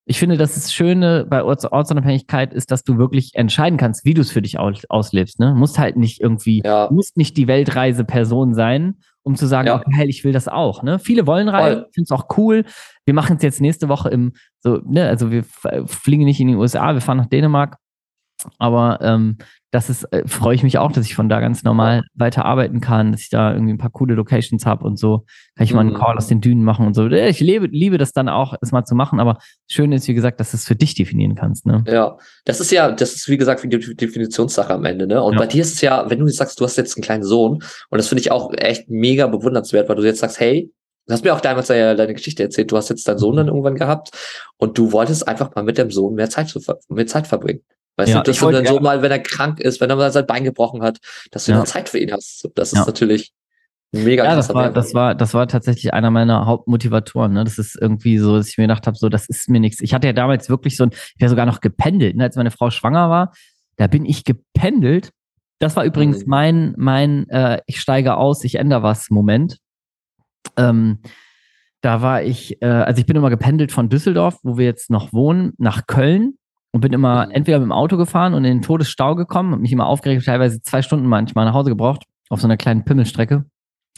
[0.05, 4.13] ich finde, dass das Schöne bei Orts Ortsunabhängigkeit ist, dass du wirklich entscheiden kannst, wie
[4.13, 5.39] du es für dich aus auslebst.
[5.39, 5.49] Ne?
[5.49, 6.89] Du musst halt nicht irgendwie, ja.
[6.91, 9.75] musst nicht die Weltreise-Person sein, um zu sagen, ja.
[9.75, 10.81] okay, hey, ich will das auch.
[10.81, 10.97] Ne?
[10.97, 12.65] Viele wollen reisen, ich finde es auch cool.
[13.05, 15.43] Wir machen es jetzt nächste Woche im, so, ne, also wir
[15.85, 17.77] fliegen nicht in die USA, wir fahren nach Dänemark.
[18.57, 19.37] Aber ähm,
[19.71, 22.81] das ist, äh, freue ich mich auch, dass ich von da ganz normal weiter arbeiten
[22.81, 25.25] kann, dass ich da irgendwie ein paar coole Locations habe und so.
[25.55, 25.97] Kann ich mal einen mhm.
[25.97, 27.07] Call aus den Dünen machen und so.
[27.07, 29.37] Ich liebe, liebe das dann auch, es mal zu machen, aber
[29.69, 31.65] schön ist, wie gesagt, dass du es für dich definieren kannst.
[31.65, 31.83] Ne?
[31.87, 35.07] Ja, das ist ja, das ist wie gesagt die Definitionssache am Ende.
[35.07, 35.23] Ne?
[35.23, 35.39] Und ja.
[35.39, 37.97] bei dir ist es ja, wenn du sagst, du hast jetzt einen kleinen Sohn, und
[37.97, 40.71] das finde ich auch echt mega bewundernswert, weil du jetzt sagst, hey,
[41.07, 42.71] Du hast mir auch damals ja deine Geschichte erzählt.
[42.71, 44.11] Du hast jetzt deinen Sohn dann irgendwann gehabt
[44.57, 47.61] und du wolltest einfach mal mit dem Sohn mehr Zeit, zu, mehr Zeit verbringen.
[47.97, 50.11] Weißt ja, du, dass du dann so mal, wenn er krank ist, wenn er mal
[50.11, 50.99] sein Bein gebrochen hat,
[51.31, 51.65] dass du ja.
[51.65, 52.49] Zeit für ihn hast.
[52.55, 52.85] Das ist ja.
[52.85, 53.31] natürlich
[53.91, 57.33] mega ja, das war, das war, das war tatsächlich einer meiner Hauptmotivatoren.
[57.33, 57.43] Ne?
[57.43, 59.81] Das ist irgendwie so, dass ich mir gedacht habe, so, das ist mir nichts.
[59.81, 62.23] Ich hatte ja damals wirklich so ein, ich wäre sogar noch gependelt, ne?
[62.23, 63.33] als meine Frau schwanger war.
[63.75, 65.11] Da bin ich gependelt.
[65.59, 66.29] Das war übrigens mhm.
[66.29, 69.57] mein, mein, äh, ich steige aus, ich ändere was Moment.
[70.57, 70.99] Ähm,
[71.81, 75.13] da war ich, äh, also ich bin immer gependelt von Düsseldorf, wo wir jetzt noch
[75.13, 76.35] wohnen, nach Köln
[76.73, 77.31] und bin immer mhm.
[77.31, 80.61] entweder mit dem Auto gefahren und in den Todesstau gekommen und mich immer aufgeregt, teilweise
[80.61, 83.45] zwei Stunden manchmal nach Hause gebraucht, auf so einer kleinen Pimmelstrecke.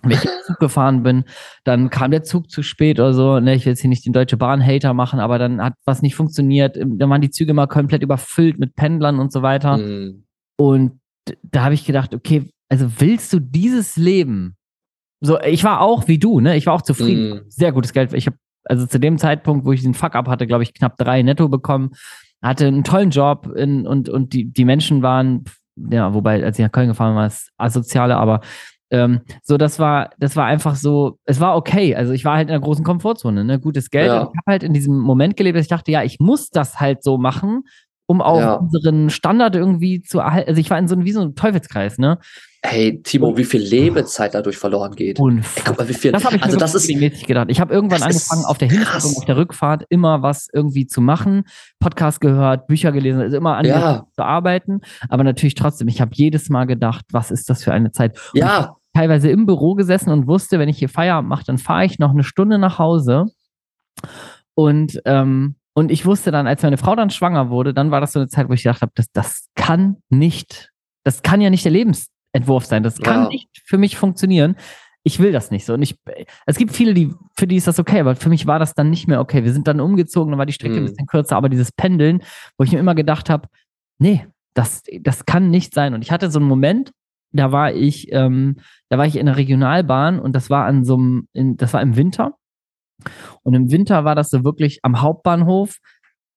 [0.04, 1.24] wenn ich Zug gefahren bin,
[1.64, 3.40] dann kam der Zug zu spät oder so.
[3.40, 6.16] Ne, ich will jetzt hier nicht den Deutsche Bahn-Hater machen, aber dann hat was nicht
[6.16, 6.76] funktioniert.
[6.76, 9.78] Dann waren die Züge immer komplett überfüllt mit Pendlern und so weiter.
[9.78, 10.26] Mhm.
[10.58, 11.00] Und
[11.44, 14.56] da habe ich gedacht, okay, also willst du dieses Leben?
[15.22, 16.58] So, ich war auch wie du, ne?
[16.58, 17.30] Ich war auch zufrieden.
[17.30, 17.42] Mhm.
[17.48, 18.14] Sehr gutes Geld.
[18.14, 21.22] Ich habe also zu dem Zeitpunkt, wo ich den Fuck-up hatte, glaube ich, knapp drei
[21.22, 21.92] netto bekommen.
[22.44, 26.64] Hatte einen tollen Job in, und, und die, die Menschen waren, ja, wobei, als ich
[26.64, 28.42] nach Köln gefahren war es asoziale, aber
[28.92, 31.96] ähm, so, das war, das war einfach so, es war okay.
[31.96, 33.60] Also ich war halt in einer großen Komfortzone, ne?
[33.60, 34.08] Gutes Geld.
[34.08, 34.22] Ja.
[34.32, 37.02] ich habe halt in diesem Moment gelebt, dass ich dachte, ja, ich muss das halt
[37.04, 37.64] so machen,
[38.06, 38.54] um auch ja.
[38.56, 40.50] unseren Standard irgendwie zu erhalten.
[40.50, 42.20] Also ich war in so einem, wie so einem Teufelskreis, ne?
[42.66, 45.20] Hey, Timo, wie viel Lebenszeit dadurch verloren geht.
[45.20, 45.64] Unfassbar.
[45.66, 46.14] Guck mal, wie viel.
[46.14, 47.48] Das habe ich also das ist regelmäßig gedacht.
[47.50, 51.02] Ich habe irgendwann angefangen, auf der Hinfahrt und auf der Rückfahrt immer was irgendwie zu
[51.02, 51.44] machen.
[51.82, 54.06] Podcast gehört, Bücher gelesen, also immer an ja.
[54.16, 54.80] zu arbeiten.
[55.10, 58.18] Aber natürlich trotzdem, ich habe jedes Mal gedacht, was ist das für eine Zeit?
[58.34, 58.78] Und ja.
[58.94, 62.12] teilweise im Büro gesessen und wusste, wenn ich hier Feierabend mache, dann fahre ich noch
[62.12, 63.26] eine Stunde nach Hause.
[64.56, 68.14] Und ähm, und ich wusste dann, als meine Frau dann schwanger wurde, dann war das
[68.14, 70.72] so eine Zeit, wo ich gedacht habe, das, das kann nicht,
[71.04, 72.84] das kann ja nicht der Lebensentwurf sein.
[72.84, 73.28] Das kann ja.
[73.30, 74.56] nicht für mich funktionieren.
[75.04, 75.74] Ich will das nicht so.
[75.74, 75.98] Und ich,
[76.46, 78.90] es gibt viele, die, für die ist das okay, aber für mich war das dann
[78.90, 79.44] nicht mehr okay.
[79.44, 80.82] Wir sind dann umgezogen, dann war die Strecke mhm.
[80.82, 82.22] ein bisschen kürzer, aber dieses Pendeln,
[82.58, 83.50] wo ich mir immer gedacht habe,
[83.98, 85.96] nee, das, das kann nicht sein.
[85.96, 86.92] Und ich hatte so einen Moment,
[87.32, 88.58] da war ich, ähm,
[88.90, 91.82] da war ich in der Regionalbahn und das war an so einem, in, das war
[91.82, 92.36] im Winter.
[93.44, 95.78] Und im Winter war das so wirklich am Hauptbahnhof,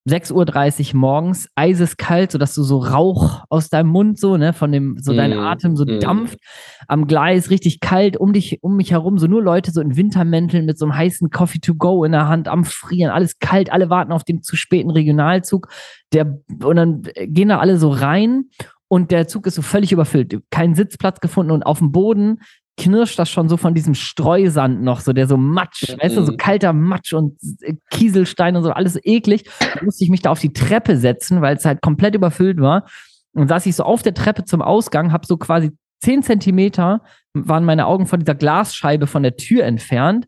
[0.09, 4.99] 6.30 Uhr morgens, eiseskalt, sodass du so Rauch aus deinem Mund so, ne, von dem,
[5.01, 5.99] so mm, dein Atem so mm.
[5.99, 6.39] dampft.
[6.87, 10.65] Am Gleis richtig kalt, um dich, um mich herum, so nur Leute so in Wintermänteln
[10.65, 13.91] mit so einem heißen Coffee to go in der Hand am Frieren, alles kalt, alle
[13.91, 15.69] warten auf den zu späten Regionalzug.
[16.13, 18.45] Der, und dann gehen da alle so rein
[18.87, 20.41] und der Zug ist so völlig überfüllt.
[20.51, 22.39] Kein Sitzplatz gefunden und auf dem Boden
[22.77, 26.03] knirscht das schon so von diesem Streusand noch, so der so Matsch, mhm.
[26.03, 27.39] weißt du, so kalter Matsch und
[27.91, 29.45] Kieselstein und so, alles eklig.
[29.61, 32.87] Da musste ich mich da auf die Treppe setzen, weil es halt komplett überfüllt war.
[33.33, 37.03] Und saß ich so auf der Treppe zum Ausgang, habe so quasi zehn Zentimeter
[37.35, 40.27] waren meine Augen von dieser Glasscheibe von der Tür entfernt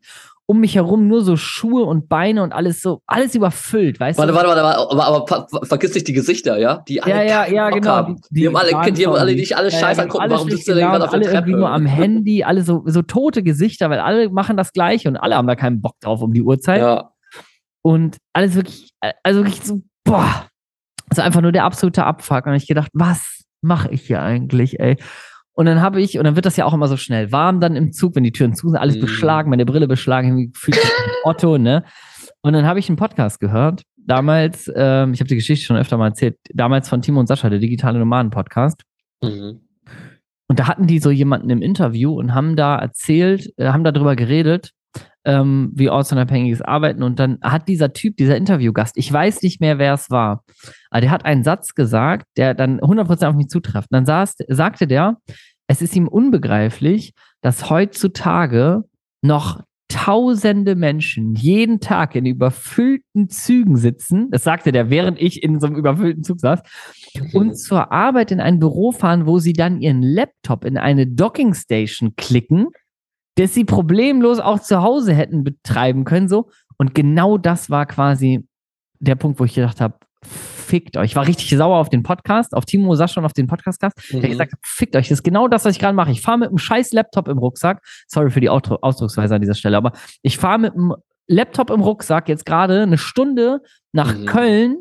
[0.51, 4.33] um mich herum nur so Schuhe und Beine und alles so, alles überfüllt, weißt warte,
[4.33, 4.37] du?
[4.37, 6.83] Warte, warte, warte, aber, aber, aber vergiss nicht die Gesichter, ja?
[6.89, 7.91] Die alle ja, ja, ja, genau.
[7.91, 8.17] Haben.
[8.31, 10.75] Die, die, haben alle, die haben alle nicht alle ja, scheiße angucken, warum sitzt du
[10.75, 11.37] denn gerade auf der Treppe?
[11.37, 15.09] Alle irgendwie nur am Handy, alle so, so tote Gesichter, weil alle machen das Gleiche
[15.09, 16.81] und alle haben da keinen Bock drauf um die Uhrzeit.
[16.81, 17.11] Ja.
[17.83, 18.91] Und alles wirklich,
[19.23, 20.47] also wirklich so, boah,
[21.11, 22.47] ist einfach nur der absolute Abfuck.
[22.47, 24.97] Und ich gedacht, was mache ich hier eigentlich, ey?
[25.59, 27.75] Und dann habe ich, und dann wird das ja auch immer so schnell warm dann
[27.75, 29.01] im Zug, wenn die Türen zu sind, alles mm.
[29.01, 30.89] beschlagen, meine Brille beschlagen, fühlt sich
[31.25, 31.83] Otto, ne?
[32.43, 35.97] Und dann habe ich einen Podcast gehört, damals, ähm, ich habe die Geschichte schon öfter
[35.99, 38.85] mal erzählt, damals von Timo und Sascha, der digitale Nomaden-Podcast.
[39.21, 39.63] Mhm.
[40.47, 44.15] Und da hatten die so jemanden im Interview und haben da erzählt, äh, haben darüber
[44.15, 44.71] geredet,
[45.29, 47.03] ähm, wie ortsunabhängiges Arbeiten.
[47.03, 50.43] Und dann hat dieser Typ, dieser Interviewgast, ich weiß nicht mehr, wer es war,
[50.91, 53.89] aber der hat einen Satz gesagt, der dann 100% auf mich zutrifft.
[53.91, 55.19] Dann saß, sagte der,
[55.67, 57.13] es ist ihm unbegreiflich,
[57.43, 58.85] dass heutzutage
[59.21, 65.61] noch tausende Menschen jeden Tag in überfüllten Zügen sitzen, das sagte der, während ich in
[65.61, 66.61] so einem überfüllten Zug saß,
[67.35, 72.17] und zur Arbeit in ein Büro fahren, wo sie dann ihren Laptop in eine Dockingstation
[72.17, 72.69] klicken
[73.39, 76.51] dass sie problemlos auch zu Hause hätten betreiben können, so.
[76.77, 78.47] Und genau das war quasi
[78.99, 81.11] der Punkt, wo ich gedacht habe, fickt euch.
[81.11, 84.21] Ich war richtig sauer auf den Podcast, auf Timo Sascha und auf den Podcast-Gast, mhm.
[84.21, 85.09] der gesagt hat, fickt euch.
[85.09, 86.11] Das ist genau das, was ich gerade mache.
[86.11, 87.83] Ich fahre mit einem scheiß Laptop im Rucksack.
[88.09, 90.95] Sorry für die Ausdrucksweise an dieser Stelle, aber ich fahre mit einem
[91.29, 93.61] Laptop im Rucksack jetzt gerade eine Stunde
[93.93, 94.27] nach mhm.
[94.27, 94.77] Köln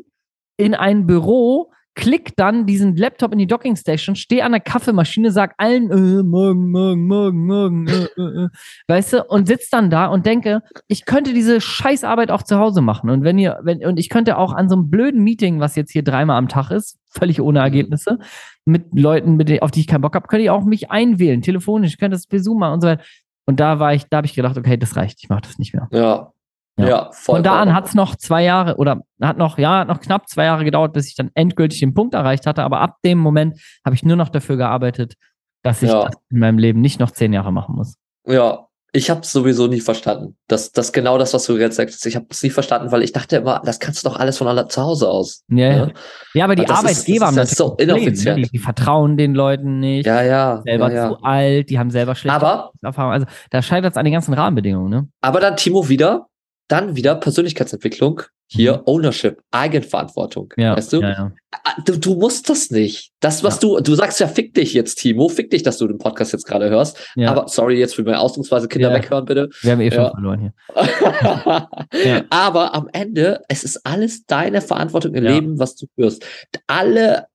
[0.56, 5.54] in ein Büro, klick dann diesen Laptop in die Dockingstation, stehe an der Kaffeemaschine, sag
[5.58, 8.48] allen, äh, morgen, morgen, morgen, morgen, äh, äh, äh,
[8.86, 12.82] weißt du, und sitz dann da und denke, ich könnte diese Scheißarbeit auch zu Hause
[12.82, 13.10] machen.
[13.10, 15.90] Und wenn ihr, wenn, und ich könnte auch an so einem blöden Meeting, was jetzt
[15.90, 18.20] hier dreimal am Tag ist, völlig ohne Ergebnisse,
[18.64, 21.42] mit Leuten, mit denen, auf die ich keinen Bock habe, könnte ich auch mich einwählen,
[21.42, 23.02] telefonisch, könnte das per Zoom machen und so weiter.
[23.44, 25.74] Und da war ich, da habe ich gedacht, okay, das reicht, ich mache das nicht
[25.74, 25.88] mehr.
[25.90, 26.32] Ja,
[26.78, 27.36] ja, ja voll.
[27.36, 30.44] Von da an hat es noch zwei Jahre oder hat noch, ja, noch knapp zwei
[30.44, 32.62] Jahre gedauert, bis ich dann endgültig den Punkt erreicht hatte.
[32.62, 35.14] Aber ab dem Moment habe ich nur noch dafür gearbeitet,
[35.62, 36.04] dass ich ja.
[36.04, 37.96] das in meinem Leben nicht noch zehn Jahre machen muss.
[38.26, 40.36] Ja, ich habe es sowieso nie verstanden.
[40.46, 42.06] Das, das genau das, was du jetzt sagst.
[42.06, 44.48] Ich habe es nie verstanden, weil ich dachte immer, das kannst du doch alles von
[44.48, 45.44] aller zu Hause aus.
[45.48, 45.86] Ja, ja.
[45.86, 45.92] Ne?
[46.32, 48.36] ja aber die Arbeitgeber ist, das ist, haben das so inoffiziell.
[48.36, 48.42] Ne?
[48.42, 50.06] Die, die, vertrauen den Leuten nicht.
[50.06, 50.62] Ja, ja.
[50.64, 51.08] Selber ja, ja.
[51.08, 53.12] zu alt, die haben selber schlechte aber, Erfahrungen.
[53.12, 54.90] Also da scheitert es an den ganzen Rahmenbedingungen.
[54.90, 55.08] Ne?
[55.20, 56.26] Aber dann Timo wieder,
[56.68, 58.82] dann wieder Persönlichkeitsentwicklung hier mhm.
[58.86, 60.54] Ownership, Eigenverantwortung.
[60.56, 61.02] Ja, weißt du?
[61.02, 61.32] Ja, ja.
[61.64, 61.98] Ah, du?
[61.98, 63.12] Du musst das nicht.
[63.20, 63.60] Das, was ja.
[63.60, 66.46] du, du sagst ja, fick dich jetzt, Timo, fick dich, dass du den Podcast jetzt
[66.46, 66.96] gerade hörst.
[67.18, 69.50] Aber sorry jetzt für meine Ausdrucksweise, Kinder weghören, bitte.
[69.60, 72.24] Wir haben eh schon verloren hier.
[72.30, 76.24] Aber am Ende, es ist alles deine Verantwortung im Leben, was du hörst.
[76.66, 77.26] Alle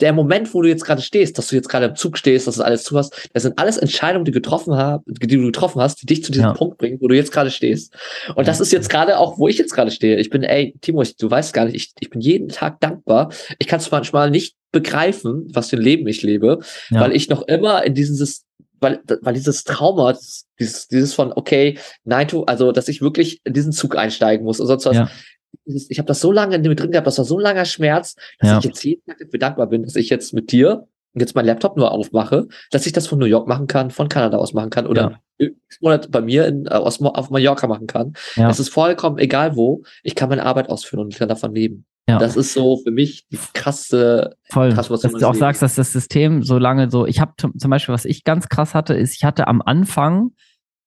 [0.00, 2.56] der Moment, wo du jetzt gerade stehst, dass du jetzt gerade im Zug stehst, dass
[2.56, 6.02] du alles zu hast, das sind alles Entscheidungen, die, getroffen haben, die du getroffen hast,
[6.02, 6.52] die dich zu diesem ja.
[6.54, 7.94] Punkt bringen, wo du jetzt gerade stehst.
[8.34, 10.16] Und das ist jetzt gerade auch, wo ich jetzt gerade stehe.
[10.16, 13.32] Ich bin, ey, Timo, ich, du weißt gar nicht, ich, ich bin jeden Tag dankbar.
[13.58, 16.60] Ich kann es manchmal nicht begreifen, was für ein Leben ich lebe,
[16.90, 17.00] ja.
[17.00, 18.44] weil ich noch immer in dieses
[18.82, 20.16] weil, weil dieses Trauma,
[20.58, 24.58] dieses, dieses von, okay, nein, du, also, dass ich wirklich in diesen Zug einsteigen muss
[24.58, 25.10] und sonst was, ja
[25.88, 28.16] ich habe das so lange in mir drin gehabt, das war so ein langer Schmerz,
[28.38, 28.58] dass ja.
[28.58, 31.76] ich jetzt jeden Tag dafür dankbar bin, dass ich jetzt mit dir jetzt meinen Laptop
[31.76, 34.86] nur aufmache, dass ich das von New York machen kann, von Kanada aus machen kann
[34.86, 35.48] oder ja.
[35.80, 38.12] Monat bei mir in, äh, aus, auf Mallorca machen kann.
[38.36, 38.48] Ja.
[38.48, 41.84] Es ist vollkommen egal wo, ich kann meine Arbeit ausführen und ich kann davon leben.
[42.08, 42.18] Ja.
[42.18, 44.72] Das ist so für mich die krasse Voll.
[44.72, 47.92] Krass, dass du auch sagst, dass das System so lange so, ich habe zum Beispiel,
[47.92, 50.32] was ich ganz krass hatte, ist, ich hatte am Anfang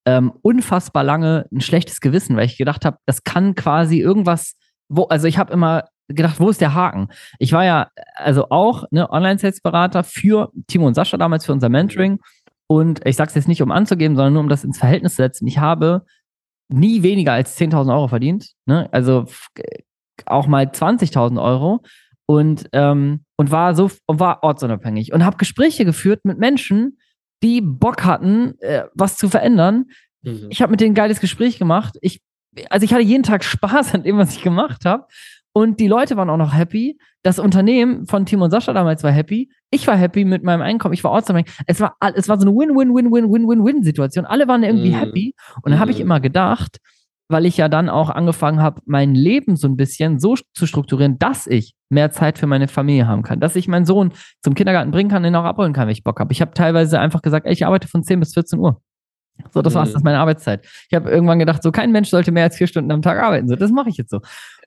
[0.06, 4.56] ähm, unfassbar lange ein schlechtes Gewissen, weil ich gedacht habe, das kann quasi irgendwas,
[4.90, 7.10] wo, also ich habe immer gedacht, wo ist der Haken?
[7.40, 12.20] Ich war ja also auch ne, Online-Sales-Berater für Timo und Sascha damals für unser Mentoring.
[12.68, 15.22] Und ich sage es jetzt nicht, um anzugeben, sondern nur um das ins Verhältnis zu
[15.22, 15.48] setzen.
[15.48, 16.06] Ich habe
[16.70, 18.54] nie weniger als 10.000 Euro verdient.
[18.66, 18.90] Ne?
[18.92, 19.26] Also
[20.26, 21.82] auch mal 20.000 Euro.
[22.26, 26.98] Und, ähm, und war so und war ortsunabhängig und habe Gespräche geführt mit Menschen,
[27.44, 29.88] die Bock hatten, äh, was zu verändern.
[30.22, 30.48] Mhm.
[30.50, 31.98] Ich habe mit denen ein geiles Gespräch gemacht.
[32.02, 32.22] Ich,
[32.70, 35.06] also ich hatte jeden Tag Spaß an dem, was ich gemacht habe.
[35.56, 36.98] Und die Leute waren auch noch happy.
[37.22, 39.52] Das Unternehmen von Timo und Sascha damals war happy.
[39.70, 40.94] Ich war happy mit meinem Einkommen.
[40.94, 41.52] Ich war ortsabhängig.
[41.68, 44.26] Es war, es war so eine Win-Win-Win-Win-Win-Win-Win-Situation.
[44.26, 44.96] Alle waren irgendwie mhm.
[44.96, 45.36] happy.
[45.62, 46.04] Und dann habe ich mhm.
[46.04, 46.80] immer gedacht,
[47.30, 51.20] weil ich ja dann auch angefangen habe, mein Leben so ein bisschen so zu strukturieren,
[51.20, 54.92] dass ich mehr Zeit für meine Familie haben kann, dass ich meinen Sohn zum Kindergarten
[54.92, 56.34] bringen kann, den auch abholen kann, wenn ich Bock habe.
[56.34, 58.82] Ich habe teilweise einfach gesagt, ey, ich arbeite von 10 bis 14 Uhr.
[59.52, 60.66] So, das war's, das ist meine Arbeitszeit.
[60.90, 63.48] Ich habe irgendwann gedacht, so kein Mensch sollte mehr als vier Stunden am Tag arbeiten.
[63.48, 64.20] So, das mache ich jetzt so.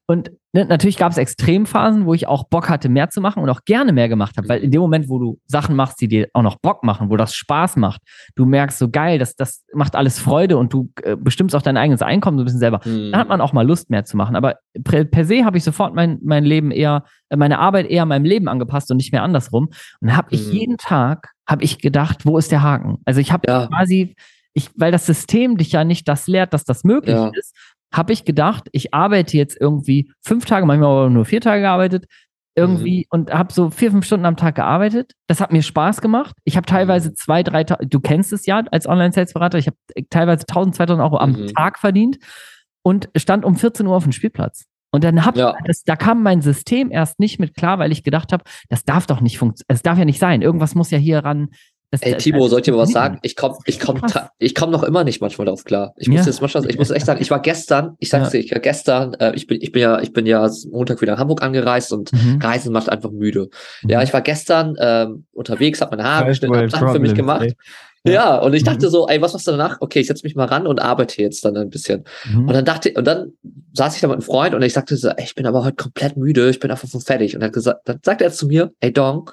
[0.08, 3.50] Und ne, natürlich gab es Extremphasen, wo ich auch Bock hatte, mehr zu machen und
[3.50, 6.28] auch gerne mehr gemacht habe, weil in dem Moment, wo du Sachen machst, die dir
[6.32, 8.00] auch noch Bock machen, wo das Spaß macht,
[8.36, 11.76] du merkst so geil, das, das macht alles Freude und du äh, bestimmst auch dein
[11.76, 12.80] eigenes Einkommen so ein bisschen selber.
[12.84, 13.10] Mhm.
[13.10, 14.36] Dann hat man auch mal Lust, mehr zu machen.
[14.36, 18.06] Aber per, per se habe ich sofort mein, mein Leben eher, äh, meine Arbeit eher
[18.06, 19.70] meinem Leben angepasst und nicht mehr andersrum.
[20.00, 20.52] Und habe ich mhm.
[20.52, 22.98] jeden Tag, habe ich gedacht, wo ist der Haken?
[23.04, 23.66] Also ich habe ja.
[23.66, 24.14] quasi
[24.56, 27.30] ich, weil das System dich ja nicht das lehrt, dass das möglich ja.
[27.34, 27.54] ist,
[27.92, 32.06] habe ich gedacht, ich arbeite jetzt irgendwie fünf Tage, manchmal aber nur vier Tage gearbeitet,
[32.56, 33.04] irgendwie mhm.
[33.10, 35.12] und habe so vier, fünf Stunden am Tag gearbeitet.
[35.26, 36.34] Das hat mir Spaß gemacht.
[36.44, 37.16] Ich habe teilweise mhm.
[37.16, 39.76] zwei, drei, du kennst es ja als Online-Sales-Berater, ich habe
[40.08, 41.48] teilweise 1000, 2000 Euro am mhm.
[41.48, 42.16] Tag verdient
[42.82, 44.64] und stand um 14 Uhr auf dem Spielplatz.
[44.90, 45.54] Und dann hab, ja.
[45.66, 49.06] das, da kam mein System erst nicht mit klar, weil ich gedacht habe, das darf
[49.06, 49.74] doch nicht funktionieren.
[49.74, 50.40] Es darf ja nicht sein.
[50.40, 51.50] Irgendwas muss ja hier ran,
[52.00, 53.18] das, Ey, Timo, soll ich dir mal was sagen?
[53.22, 54.00] Ich komme ich komm,
[54.38, 55.94] ich komm noch immer nicht manchmal darauf klar.
[55.96, 56.26] Ich muss ja.
[56.26, 58.38] jetzt manchmal, ich muss echt sagen, ich war gestern, ich sag's ja.
[58.38, 61.14] dir, ich war gestern, äh, ich bin, ich bin ja, ich bin ja Montag wieder
[61.14, 62.40] in Hamburg angereist und mhm.
[62.42, 63.48] Reisen macht einfach müde.
[63.82, 63.90] Mhm.
[63.90, 67.42] Ja, ich war gestern ähm, unterwegs, hab meine Haare geschnitten, hab Sachen für mich gemacht.
[67.42, 68.12] Ey.
[68.12, 68.90] Ja, und ich dachte mhm.
[68.90, 69.78] so, ey, was machst du danach?
[69.80, 72.04] Okay, ich setze mich mal ran und arbeite jetzt dann ein bisschen.
[72.30, 72.48] Mhm.
[72.48, 73.32] Und dann dachte und dann
[73.72, 75.76] saß ich da mit einem Freund und ich sagte so, ey, ich bin aber heute
[75.76, 77.34] komplett müde, ich bin einfach so fertig.
[77.34, 79.30] Und dann, gesagt, dann sagt er zu mir, ey Dong,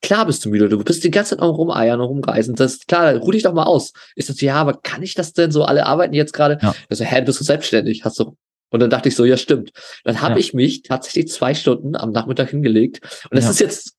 [0.00, 2.54] Klar bist du müde, du bist die ganze Zeit am rumeiern und rumreisen.
[2.54, 3.92] Das ist klar, ruh dich doch mal aus.
[4.14, 5.64] Ist das, ja, aber kann ich das denn so?
[5.64, 6.58] Alle arbeiten jetzt gerade.
[6.62, 6.74] Ja.
[6.88, 8.04] Also, hä, bist du selbstständig?
[8.04, 8.36] Hast du.
[8.70, 9.72] Und dann dachte ich so, ja, stimmt.
[10.04, 10.40] Dann habe ja.
[10.40, 13.00] ich mich tatsächlich zwei Stunden am Nachmittag hingelegt.
[13.30, 13.50] Und das ja.
[13.50, 13.94] ist jetzt,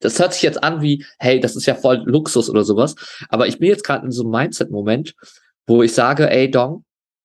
[0.00, 2.94] das hört sich jetzt an wie, hey, das ist ja voll Luxus oder sowas.
[3.28, 5.14] Aber ich bin jetzt gerade in so einem Mindset-Moment,
[5.66, 6.84] wo ich sage, ey, Dong,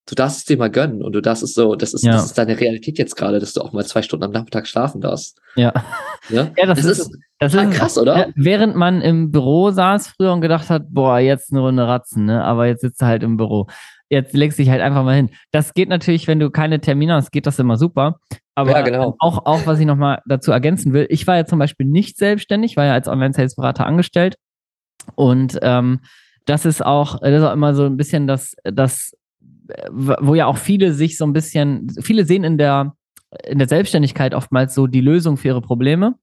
[0.10, 2.14] du darfst es dir mal gönnen und du darfst es so, das ist, ja.
[2.14, 5.02] das ist deine Realität jetzt gerade, dass du auch mal zwei Stunden am Nachmittag schlafen
[5.02, 5.40] darfst.
[5.56, 5.74] Ja.
[6.30, 8.28] Ja, ja das, das, ist, das ist krass, oder?
[8.36, 12.44] Während man im Büro saß früher und gedacht hat, boah, jetzt eine Runde Ratzen, ne?
[12.44, 13.66] Aber jetzt sitzt du halt im Büro.
[14.10, 15.32] Jetzt legst du dich halt einfach mal hin.
[15.52, 18.20] Das geht natürlich, wenn du keine Termine hast, geht das immer super.
[18.54, 19.16] Aber ja, genau.
[19.18, 22.78] auch, auch, was ich nochmal dazu ergänzen will, ich war ja zum Beispiel nicht selbstständig,
[22.78, 24.36] war ja als Online-Sales-Berater angestellt.
[25.16, 26.02] Und ähm,
[26.46, 29.14] das ist auch, das ist auch immer so ein bisschen das, das
[29.92, 32.94] wo ja auch viele sich so ein bisschen, viele sehen in der,
[33.46, 36.16] in der Selbstständigkeit oftmals so die Lösung für ihre Probleme.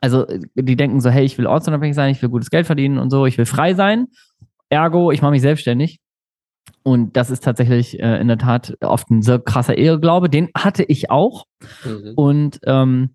[0.00, 3.10] Also die denken so, hey, ich will ortsunabhängig sein, ich will gutes Geld verdienen und
[3.10, 4.06] so, ich will frei sein.
[4.68, 6.00] Ergo, ich mache mich selbstständig.
[6.82, 10.28] Und das ist tatsächlich äh, in der Tat oft ein sehr krasser Irrglaube.
[10.28, 11.44] Den hatte ich auch.
[11.84, 12.12] Mhm.
[12.14, 13.14] Und ähm,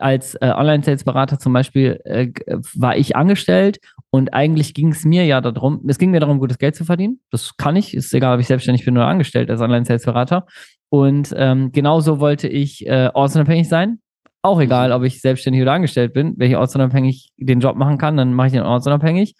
[0.00, 2.28] als äh, Online-Sales-Berater zum Beispiel äh,
[2.74, 3.78] war ich angestellt
[4.10, 7.20] und eigentlich ging es mir ja darum, es ging mir darum, gutes Geld zu verdienen.
[7.30, 10.46] Das kann ich, ist egal, ob ich selbstständig bin oder angestellt als Online-Sales-Berater.
[10.88, 13.98] Und ähm, genauso wollte ich äh, ortsunabhängig sein.
[14.42, 16.34] Auch egal, ob ich selbstständig oder angestellt bin.
[16.36, 19.34] Wenn ich ortsunabhängig den Job machen kann, dann mache ich den ortsunabhängig.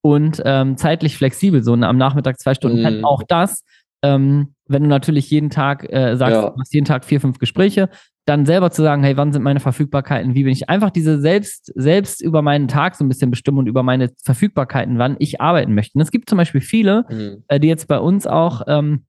[0.00, 2.98] Und ähm, zeitlich flexibel, so am Nachmittag zwei Stunden.
[2.98, 3.04] Mhm.
[3.04, 3.62] Auch das,
[4.02, 6.50] ähm, wenn du natürlich jeden Tag äh, sagst, ja.
[6.50, 7.88] du machst jeden Tag vier, fünf Gespräche,
[8.28, 11.72] dann selber zu sagen, hey, wann sind meine Verfügbarkeiten, wie bin ich einfach diese selbst,
[11.74, 15.74] selbst über meinen Tag so ein bisschen bestimmen und über meine Verfügbarkeiten, wann ich arbeiten
[15.74, 15.96] möchte.
[15.96, 17.44] Und es gibt zum Beispiel viele, mhm.
[17.48, 19.04] äh, die jetzt bei uns auch ähm,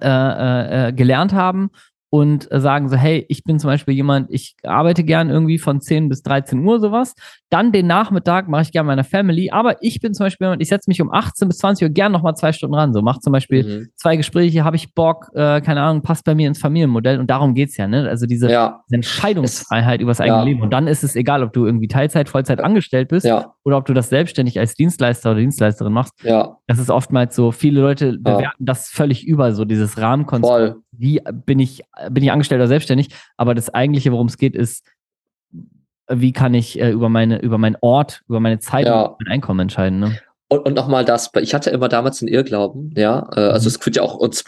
[0.00, 1.70] äh, äh, äh, gelernt haben
[2.14, 6.08] und sagen so, hey, ich bin zum Beispiel jemand, ich arbeite gern irgendwie von 10
[6.08, 7.16] bis 13 Uhr sowas.
[7.50, 10.68] Dann den Nachmittag mache ich gern meiner Family, aber ich bin zum Beispiel jemand, ich
[10.68, 12.92] setze mich um 18 bis 20 Uhr gern nochmal zwei Stunden ran.
[12.92, 13.88] So, mache zum Beispiel mhm.
[13.96, 17.52] zwei Gespräche, habe ich Bock, äh, keine Ahnung, passt bei mir ins Familienmodell und darum
[17.52, 18.08] geht's ja, ne?
[18.08, 18.84] Also diese, ja.
[18.92, 20.44] Entscheidungsfreiheit über das eigene ja.
[20.44, 20.62] Leben.
[20.62, 23.56] Und dann ist es egal, ob du irgendwie Teilzeit, Vollzeit angestellt bist ja.
[23.64, 26.12] oder ob du das selbstständig als Dienstleister oder Dienstleisterin machst.
[26.22, 26.58] Ja.
[26.68, 31.58] Das ist oftmals so, viele Leute bewerten das völlig über, so dieses Rahmenkonstrukt wie bin
[31.58, 34.84] ich, bin ich angestellt oder selbstständig, aber das eigentliche, worum es geht, ist,
[36.08, 39.02] wie kann ich äh, über meine, über meinen Ort, über meine Zeit ja.
[39.02, 40.00] und mein Einkommen entscheiden.
[40.00, 40.18] Ne?
[40.48, 43.74] Und, und nochmal das, ich hatte immer damals einen Irrglauben, ja, äh, also mhm.
[43.74, 44.44] es wird ja auch uns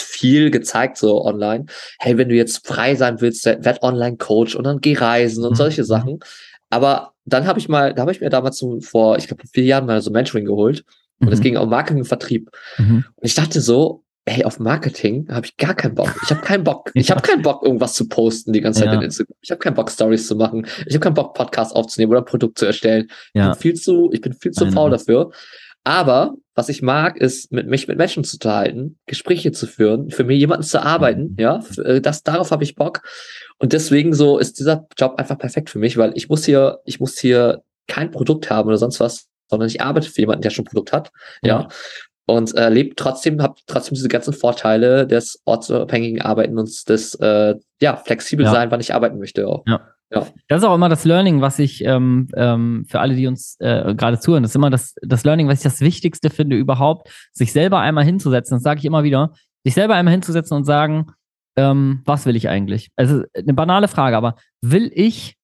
[0.00, 1.66] viel gezeigt so online.
[1.98, 5.56] Hey, wenn du jetzt frei sein willst, werd Online-Coach und dann geh reisen und mhm.
[5.56, 6.20] solche Sachen.
[6.70, 9.64] Aber dann habe ich mal, da habe ich mir damals so vor, ich glaube, vier
[9.64, 10.84] Jahren mal so Mentoring geholt.
[11.20, 11.42] Und es mhm.
[11.42, 12.50] ging um Marketing und Vertrieb.
[12.78, 13.04] Mhm.
[13.14, 16.14] Und ich dachte so, hey, auf Marketing habe ich gar keinen Bock.
[16.22, 16.90] Ich habe keinen Bock.
[17.00, 18.94] Ich habe keinen Bock, irgendwas zu posten die ganze Zeit ja.
[18.94, 19.36] in Instagram.
[19.40, 20.66] Ich habe keinen Bock, Stories zu machen.
[20.86, 23.08] Ich habe keinen Bock, Podcasts aufzunehmen oder ein Produkt zu erstellen.
[23.34, 23.52] Ja.
[23.52, 25.30] Ich bin viel zu, ich bin viel zu faul dafür.
[25.82, 30.24] Aber was ich mag, ist, mit mich mit Menschen zu unterhalten, Gespräche zu führen, für
[30.24, 31.36] mir jemanden zu arbeiten, mhm.
[31.38, 33.02] ja, äh, das, darauf habe ich Bock.
[33.58, 37.00] Und deswegen so ist dieser Job einfach perfekt für mich, weil ich muss hier, ich
[37.00, 40.64] muss hier kein Produkt haben oder sonst was, sondern ich arbeite für jemanden, der schon
[40.64, 41.10] ein Produkt hat,
[41.42, 41.62] ja.
[41.62, 41.68] ja
[42.30, 47.54] und äh, lebt trotzdem, habt trotzdem diese ganzen Vorteile des ortsabhängigen Arbeiten und des äh,
[47.80, 48.52] ja, flexibel ja.
[48.52, 49.64] sein, wann ich arbeiten möchte auch.
[49.66, 49.80] Ja.
[50.12, 50.26] Ja.
[50.48, 53.94] Das ist auch immer das Learning, was ich ähm, ähm, für alle, die uns äh,
[53.94, 57.52] gerade zuhören, das ist immer das, das Learning, was ich das Wichtigste finde überhaupt, sich
[57.52, 61.12] selber einmal hinzusetzen, das sage ich immer wieder, sich selber einmal hinzusetzen und sagen,
[61.56, 62.90] ähm, was will ich eigentlich?
[62.96, 65.36] Also eine banale Frage, aber will ich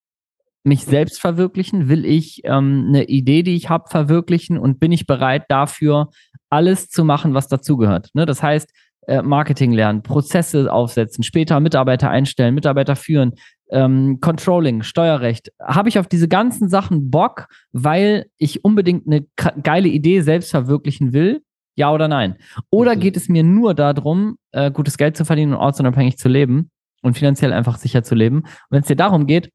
[0.66, 1.88] mich selbst verwirklichen?
[1.88, 4.58] Will ich ähm, eine Idee, die ich habe, verwirklichen?
[4.58, 6.10] Und bin ich bereit dafür,
[6.50, 8.10] alles zu machen, was dazugehört?
[8.14, 8.26] Ne?
[8.26, 8.70] Das heißt,
[9.06, 13.32] äh, Marketing lernen, Prozesse aufsetzen, später Mitarbeiter einstellen, Mitarbeiter führen,
[13.70, 15.52] ähm, Controlling, Steuerrecht.
[15.62, 19.26] Habe ich auf diese ganzen Sachen Bock, weil ich unbedingt eine
[19.62, 21.42] geile Idee selbst verwirklichen will?
[21.76, 22.36] Ja oder nein?
[22.70, 23.00] Oder mhm.
[23.00, 26.70] geht es mir nur darum, äh, gutes Geld zu verdienen und ortsunabhängig zu leben
[27.02, 28.38] und finanziell einfach sicher zu leben?
[28.38, 29.50] Und wenn es dir darum geht,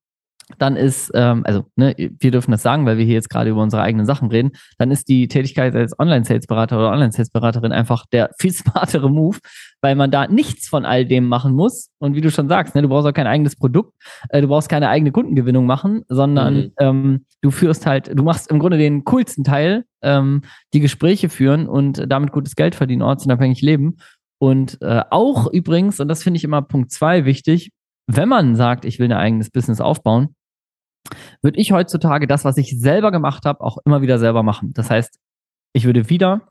[0.58, 3.62] dann ist, ähm, also ne, wir dürfen das sagen, weil wir hier jetzt gerade über
[3.62, 8.52] unsere eigenen Sachen reden, dann ist die Tätigkeit als Online-Sales-Berater oder Online-Sales-Beraterin einfach der viel
[8.52, 9.38] smartere Move,
[9.82, 11.90] weil man da nichts von all dem machen muss.
[12.00, 13.94] Und wie du schon sagst, ne, du brauchst auch kein eigenes Produkt,
[14.30, 16.72] äh, du brauchst keine eigene Kundengewinnung machen, sondern mhm.
[16.80, 20.42] ähm, du führst halt, du machst im Grunde den coolsten Teil, ähm,
[20.74, 23.98] die Gespräche führen und damit gutes Geld verdienen, ortsunabhängig leben.
[24.40, 27.72] Und äh, auch übrigens, und das finde ich immer Punkt zwei wichtig,
[28.16, 30.36] wenn man sagt, ich will ein eigenes Business aufbauen,
[31.42, 34.74] würde ich heutzutage das, was ich selber gemacht habe, auch immer wieder selber machen.
[34.74, 35.20] Das heißt,
[35.74, 36.48] ich würde wieder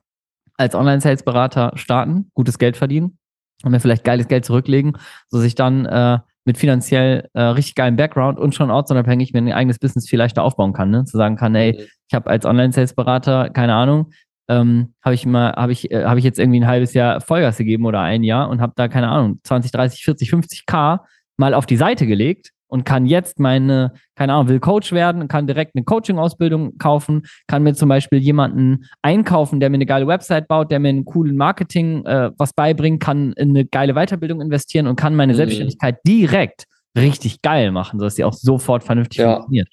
[0.56, 3.18] als Online-Sales-Berater starten, gutes Geld verdienen
[3.62, 7.96] und mir vielleicht geiles Geld zurücklegen, so ich dann äh, mit finanziell äh, richtig geilen
[7.96, 10.90] Background und schon ortsunabhängig mir ein eigenes Business viel leichter aufbauen kann.
[10.90, 11.04] Ne?
[11.04, 11.86] Zu sagen kann, hey, mhm.
[12.08, 14.10] ich habe als Online-Sales-Berater, keine Ahnung,
[14.48, 17.56] ähm, habe ich mal, habe ich, äh, habe ich jetzt irgendwie ein halbes Jahr Vollgas
[17.56, 21.04] gegeben oder ein Jahr und habe da, keine Ahnung, 20, 30, 40, 50 K
[21.40, 25.48] mal auf die Seite gelegt und kann jetzt meine, keine Ahnung, will Coach werden, kann
[25.48, 30.46] direkt eine Coaching-Ausbildung kaufen, kann mir zum Beispiel jemanden einkaufen, der mir eine geile Website
[30.46, 34.86] baut, der mir einen coolen Marketing äh, was beibringt, kann in eine geile Weiterbildung investieren
[34.86, 35.38] und kann meine mhm.
[35.38, 39.32] Selbstständigkeit direkt richtig geil machen, sodass sie auch sofort vernünftig ja.
[39.34, 39.68] funktioniert.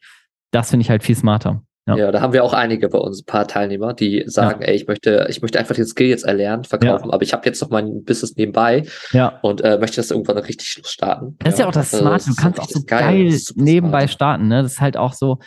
[0.51, 1.61] Das finde ich halt viel smarter.
[1.87, 1.95] Ja.
[1.95, 2.11] ja.
[2.11, 4.67] da haben wir auch einige bei uns, ein paar Teilnehmer, die sagen, ja.
[4.67, 7.13] ey, ich möchte, ich möchte einfach den Skill jetzt erlernen, verkaufen, ja.
[7.13, 9.39] aber ich habe jetzt noch mein Business nebenbei ja.
[9.41, 11.37] und äh, möchte das irgendwann richtig starten.
[11.39, 14.11] Das ist ja auch das also, Smarte, du kannst auch so geil, geil nebenbei smart.
[14.11, 14.63] starten, ne?
[14.63, 15.39] Das ist halt auch so,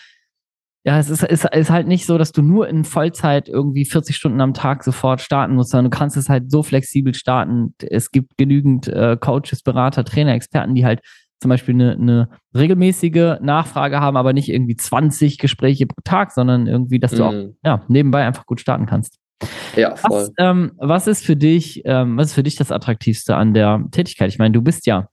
[0.82, 4.16] ja, es ist, ist, ist halt nicht so, dass du nur in Vollzeit irgendwie 40
[4.16, 7.74] Stunden am Tag sofort starten musst, sondern du kannst es halt so flexibel starten.
[7.82, 11.00] Es gibt genügend äh, Coaches, Berater, Trainer, Experten, die halt
[11.40, 16.66] zum Beispiel eine, eine regelmäßige Nachfrage haben, aber nicht irgendwie 20 Gespräche pro Tag, sondern
[16.66, 17.26] irgendwie, dass du mm.
[17.26, 17.56] auch mhm.
[17.64, 19.18] ja, nebenbei einfach gut starten kannst.
[19.74, 20.22] Ja, voll.
[20.22, 23.82] Was, ähm, was ist für dich, ähm, was ist für dich das Attraktivste an der
[23.90, 24.30] Tätigkeit?
[24.30, 25.08] Ich meine, du bist ja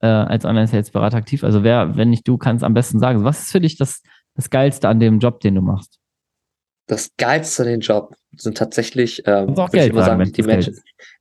[0.00, 1.42] äh, als Online-Sales-Berater aktiv.
[1.44, 3.24] Also wer, wenn nicht du, kannst am besten sagen.
[3.24, 4.02] Was ist für dich das,
[4.34, 5.98] das Geilste an dem Job, den du machst?
[6.86, 10.78] Das Geilste an dem Job sind tatsächlich, ähm, auch Geld sagen, sagen die Menschen.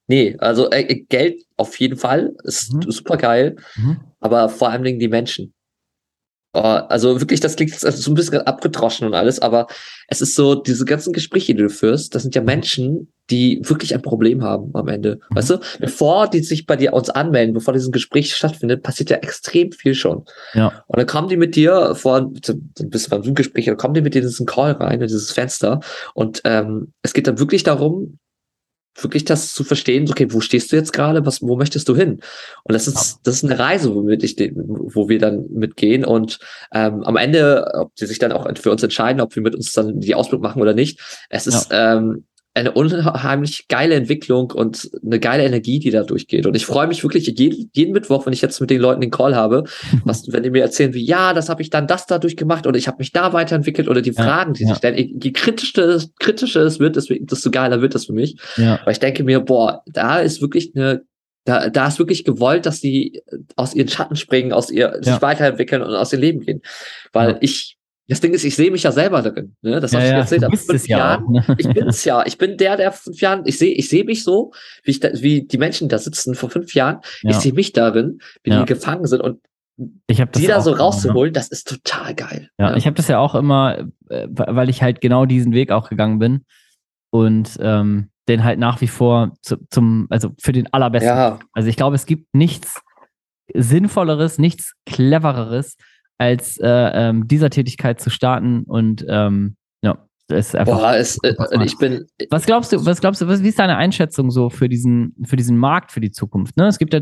[0.07, 2.91] Nee, also äh, Geld auf jeden Fall ist mhm.
[2.91, 4.01] super geil, mhm.
[4.19, 5.53] aber vor allen Dingen die Menschen.
[6.55, 9.65] Oh, also wirklich, das klingt also so ein bisschen abgedroschen und alles, aber
[10.07, 12.43] es ist so, diese ganzen Gespräche, die du führst, das sind ja.
[12.43, 15.19] Menschen, die wirklich ein Problem haben am Ende.
[15.29, 15.35] Mhm.
[15.35, 19.17] Weißt du, bevor die sich bei dir uns anmelden, bevor dieses Gespräch stattfindet, passiert ja
[19.17, 20.25] extrem viel schon.
[20.53, 20.83] Ja.
[20.85, 24.13] Und dann kommen die mit dir vor, ein bisschen beim Zoom-Gespräch, dann kommen die mit
[24.13, 25.79] dir in diesen Call rein, in dieses Fenster.
[26.13, 28.19] Und ähm, es geht dann wirklich darum,
[28.95, 32.21] wirklich das zu verstehen, okay, wo stehst du jetzt gerade, was, wo möchtest du hin?
[32.63, 36.39] Und das ist, das ist eine Reise, womit ich, wo wir dann mitgehen und
[36.73, 39.71] ähm, am Ende, ob sie sich dann auch für uns entscheiden, ob wir mit uns
[39.73, 41.97] dann die Ausbildung machen oder nicht, es ist ja.
[41.97, 42.25] ähm,
[42.55, 46.45] eine unheimlich geile Entwicklung und eine geile Energie, die da durchgeht.
[46.45, 49.09] Und ich freue mich wirklich jeden, jeden Mittwoch, wenn ich jetzt mit den Leuten den
[49.09, 49.63] Call habe,
[50.05, 52.77] was, wenn die mir erzählen, wie, ja, das habe ich dann das dadurch gemacht oder
[52.77, 54.69] ich habe mich da weiterentwickelt oder die ja, Fragen, die ja.
[54.69, 55.19] sich stellen.
[55.19, 58.37] Je kritischer, kritischer es wird, desto geiler wird das für mich.
[58.57, 58.79] Ja.
[58.83, 61.03] Weil ich denke mir, boah, da ist wirklich eine
[61.45, 63.21] da, da ist wirklich gewollt, dass die
[63.57, 66.61] aus ihren Schatten springen, aus ihr sich weiterentwickeln und aus ihr Leben gehen.
[67.11, 67.77] Weil ich
[68.07, 69.55] das Ding ist, ich sehe mich ja selber darin.
[69.61, 69.79] Ne?
[69.79, 70.43] Das ja, habe ich ja, erzählt.
[70.43, 71.33] Ab fünf Jahren.
[71.33, 71.55] Ja ne?
[71.57, 72.25] Ich bin's ja.
[72.25, 73.43] Ich bin der, der fünf Jahren.
[73.45, 74.51] Ich sehe, ich sehe mich so,
[74.83, 76.99] wie ich da, wie die Menschen da sitzen vor fünf Jahren.
[77.21, 77.31] Ja.
[77.31, 79.39] Ich sehe mich darin, wie die gefangen sind und
[80.07, 82.49] ich hab die da so rauszuholen, das ist total geil.
[82.59, 85.89] Ja, ich habe das ja auch immer, äh, weil ich halt genau diesen Weg auch
[85.89, 86.45] gegangen bin
[87.09, 91.39] und ähm, den halt nach wie vor zu, zum, also für den allerbesten.
[91.53, 92.81] Also ich glaube, es gibt nichts
[93.53, 95.75] Sinnvolleres, nichts Clevereres,
[96.17, 99.97] als äh, ähm, dieser Tätigkeit zu starten und ähm, ja,
[100.29, 100.77] ist einfach.
[100.77, 102.05] Boah, es, äh, ich bin.
[102.29, 105.35] Was glaubst du, was glaubst du, was, wie ist deine Einschätzung so für diesen, für
[105.35, 106.57] diesen Markt, für die Zukunft?
[106.57, 106.67] Ne?
[106.67, 107.01] Es gibt ja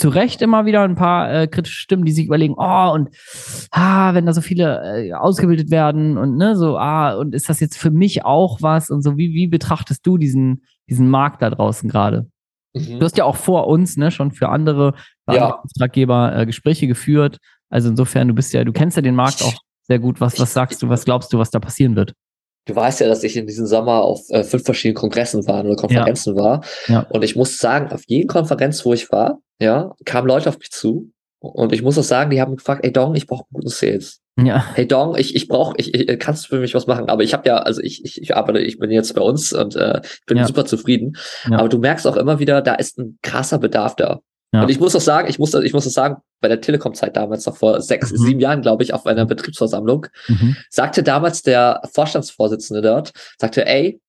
[0.00, 3.10] zu Recht immer wieder ein paar äh, kritische Stimmen, die sich überlegen, oh, und
[3.70, 7.60] ah, wenn da so viele äh, ausgebildet werden und ne, so, ah, und ist das
[7.60, 11.50] jetzt für mich auch was und so, wie, wie betrachtest du diesen, diesen Markt da
[11.50, 12.30] draußen gerade?
[12.74, 12.98] Mhm.
[12.98, 14.94] Du hast ja auch vor uns, ne, schon für andere,
[15.30, 15.60] ja.
[15.60, 17.38] Auftraggeber äh, Gespräche geführt.
[17.70, 20.20] Also insofern, du bist ja, du kennst ja den Markt auch sehr gut.
[20.20, 22.14] Was, was sagst du, was glaubst du, was da passieren wird?
[22.66, 25.76] Du weißt ja, dass ich in diesem Sommer auf äh, fünf verschiedenen Kongressen war oder
[25.76, 26.42] Konferenzen ja.
[26.42, 26.64] war.
[26.88, 27.00] Ja.
[27.08, 30.70] Und ich muss sagen, auf jeden Konferenz, wo ich war, ja, kamen Leute auf mich
[30.70, 31.10] zu.
[31.40, 34.20] Und ich muss auch sagen, die haben gefragt, ey Dong, ich brauche guten Sales.
[34.38, 34.64] Ja.
[34.74, 37.08] Hey Dong, ich, ich brauche, ich, ich, kannst du für mich was machen?
[37.08, 39.74] Aber ich habe ja, also ich, ich, ich arbeite, ich bin jetzt bei uns und
[39.76, 40.46] äh, bin ja.
[40.46, 41.16] super zufrieden.
[41.50, 41.58] Ja.
[41.58, 44.20] Aber du merkst auch immer wieder, da ist ein krasser Bedarf da.
[44.52, 44.62] Ja.
[44.62, 47.46] Und ich muss auch sagen, ich muss, ich muss auch sagen, bei der Telekom-Zeit damals,
[47.46, 48.16] noch vor sechs, mhm.
[48.16, 50.56] sieben Jahren, glaube ich, auf einer Betriebsversammlung, mhm.
[50.68, 54.00] sagte damals der Vorstandsvorsitzende dort, sagte, ey,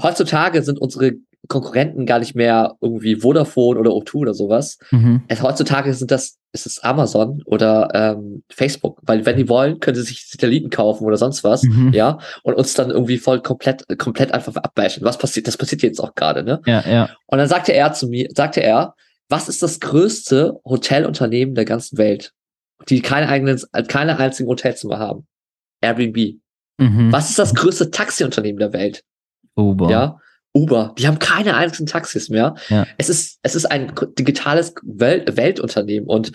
[0.00, 1.14] heutzutage sind unsere
[1.48, 4.78] Konkurrenten gar nicht mehr irgendwie Vodafone oder O2 oder sowas.
[4.90, 5.22] Mhm.
[5.28, 9.96] Es, heutzutage sind das, ist es Amazon oder ähm, Facebook, weil wenn die wollen, können
[9.96, 11.92] sie sich Satelliten kaufen oder sonst was, mhm.
[11.92, 15.04] ja, und uns dann irgendwie voll komplett, komplett einfach abbashen.
[15.04, 15.46] Was passiert?
[15.46, 16.60] Das passiert jetzt auch gerade, ne?
[16.66, 17.10] Ja, ja.
[17.26, 18.94] Und dann sagte er zu mir, sagte er,
[19.28, 22.32] was ist das größte Hotelunternehmen der ganzen Welt,
[22.88, 25.26] die keine eigenen, keine einzigen Hotelzimmer haben?
[25.80, 26.38] Airbnb.
[26.78, 27.12] Mhm.
[27.12, 29.02] Was ist das größte Taxiunternehmen der Welt?
[29.56, 29.90] Uber.
[29.90, 30.20] Ja.
[30.56, 32.54] Uber, die haben keine einzigen Taxis mehr.
[32.70, 32.86] Ja.
[32.96, 36.32] Es ist, es ist ein digitales Welt, Weltunternehmen und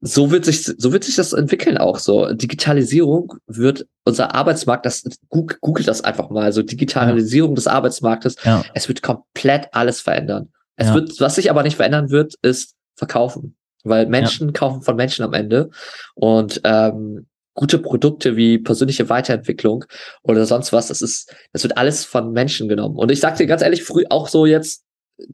[0.00, 2.32] so wird sich, so wird sich das entwickeln auch so.
[2.32, 7.54] Digitalisierung wird unser Arbeitsmarkt, das, googelt das einfach mal, so Digitalisierung ja.
[7.56, 8.36] des Arbeitsmarktes.
[8.44, 8.64] Ja.
[8.74, 10.52] Es wird komplett alles verändern.
[10.76, 10.94] Es ja.
[10.94, 13.56] wird, was sich aber nicht verändern wird, ist verkaufen.
[13.84, 14.52] Weil Menschen ja.
[14.52, 15.70] kaufen von Menschen am Ende.
[16.14, 19.84] Und ähm, gute Produkte wie persönliche Weiterentwicklung
[20.22, 22.96] oder sonst was, das ist, das wird alles von Menschen genommen.
[22.96, 24.84] Und ich sag dir ganz ehrlich, früh auch so jetzt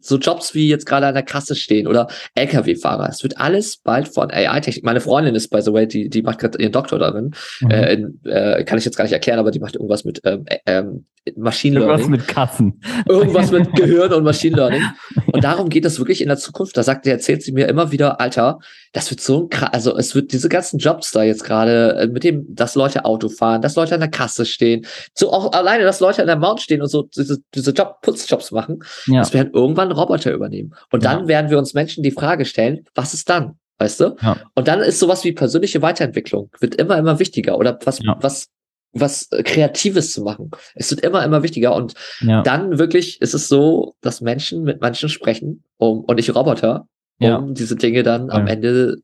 [0.01, 3.09] so Jobs wie jetzt gerade an der Kasse stehen oder LKW-Fahrer.
[3.09, 4.85] Es wird alles bald von AI-Technik.
[4.85, 7.35] Meine Freundin ist, by the way, die, die macht gerade ihren Doktor darin.
[7.61, 7.71] Mhm.
[7.71, 10.45] Äh, in, äh, kann ich jetzt gar nicht erklären, aber die macht irgendwas mit ähm,
[10.47, 11.07] äh, ähm,
[11.37, 11.99] Machine Learning.
[11.99, 12.81] Irgendwas mit Kassen.
[13.09, 14.83] Irgendwas mit Gehirn und Machine Learning.
[15.33, 16.77] Und darum geht es wirklich in der Zukunft.
[16.77, 18.59] Da sagt, erzählt sie mir immer wieder, Alter,
[18.93, 22.25] das wird so ein also es wird diese ganzen Jobs da jetzt gerade, äh, mit
[22.25, 26.01] dem, dass Leute Auto fahren, dass Leute an der Kasse stehen, so auch alleine, dass
[26.01, 29.21] Leute an der Mount stehen und so diese, diese Job, Putzjobs machen, ja.
[29.21, 30.75] das werden irgendwann Roboter übernehmen.
[30.91, 31.29] Und dann ja.
[31.29, 33.59] werden wir uns Menschen die Frage stellen, was ist dann?
[33.79, 34.17] Weißt du?
[34.21, 34.37] Ja.
[34.55, 37.57] Und dann ist sowas wie persönliche Weiterentwicklung, wird immer, immer wichtiger.
[37.57, 38.49] Oder was, was
[38.93, 40.51] was Kreatives zu machen.
[40.75, 41.75] Es wird immer, immer wichtiger.
[41.77, 42.43] Und ja.
[42.43, 46.89] dann wirklich ist es so, dass Menschen mit Menschen sprechen um, und nicht Roboter,
[47.21, 47.41] um ja.
[47.51, 48.35] diese Dinge dann ja.
[48.35, 48.97] am Ende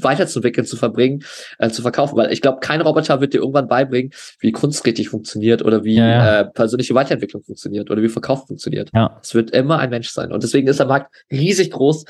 [0.00, 1.22] weiterzuentwickeln, zu verbringen,
[1.58, 2.16] äh, zu verkaufen.
[2.16, 5.98] Weil ich glaube, kein Roboter wird dir irgendwann beibringen, wie Kunst richtig funktioniert oder wie
[5.98, 8.90] Äh, persönliche Weiterentwicklung funktioniert oder wie Verkauf funktioniert.
[8.92, 9.18] Ja.
[9.22, 10.32] Es wird immer ein Mensch sein.
[10.32, 12.04] Und deswegen ist der Markt riesig groß.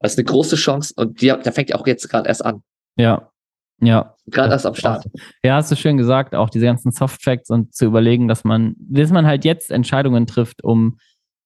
[0.00, 2.62] Das ist eine große Chance und die, der fängt ja auch jetzt gerade erst an.
[2.96, 3.30] Ja,
[3.80, 4.14] ja.
[4.26, 5.06] Gerade erst am Start.
[5.42, 9.10] Ja, hast du schön gesagt, auch diese ganzen Softfacts und zu überlegen, dass man, dass
[9.10, 10.98] man halt jetzt Entscheidungen trifft, um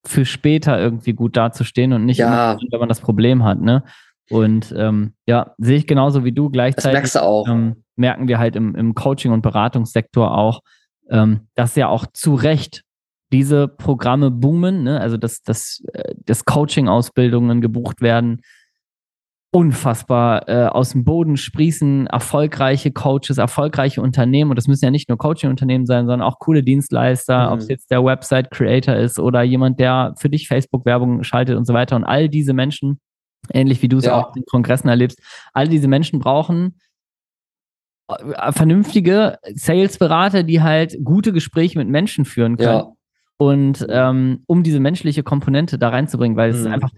[0.05, 2.53] für später irgendwie gut dazustehen und nicht, ja.
[2.53, 3.85] immer, wenn man das Problem hat, ne?
[4.31, 6.51] Und ähm, ja, sehe ich genauso wie du.
[6.51, 7.45] Gleichzeitig du.
[7.49, 10.61] Ähm, merken wir halt im, im Coaching- und Beratungssektor auch,
[11.11, 12.83] ähm, dass ja auch zu Recht
[13.33, 15.01] diese Programme boomen, ne?
[15.01, 18.43] also dass, dass, äh, dass Coaching-Ausbildungen gebucht werden,
[19.51, 24.51] unfassbar äh, aus dem Boden sprießen, erfolgreiche Coaches, erfolgreiche Unternehmen.
[24.51, 27.53] Und das müssen ja nicht nur Coaching-Unternehmen sein, sondern auch coole Dienstleister, mhm.
[27.53, 31.73] ob es jetzt der Website-Creator ist oder jemand, der für dich Facebook-Werbung schaltet und so
[31.73, 31.97] weiter.
[31.97, 33.01] Und all diese Menschen
[33.53, 34.17] ähnlich wie du es ja.
[34.17, 35.21] auch in Kongressen erlebst.
[35.53, 36.79] All diese Menschen brauchen
[38.09, 42.79] äh, vernünftige Sales-Berater, die halt gute Gespräche mit Menschen führen können.
[42.79, 42.93] Ja.
[43.41, 46.67] Und ähm, um diese menschliche Komponente da reinzubringen, weil es mhm.
[46.67, 46.91] ist einfach,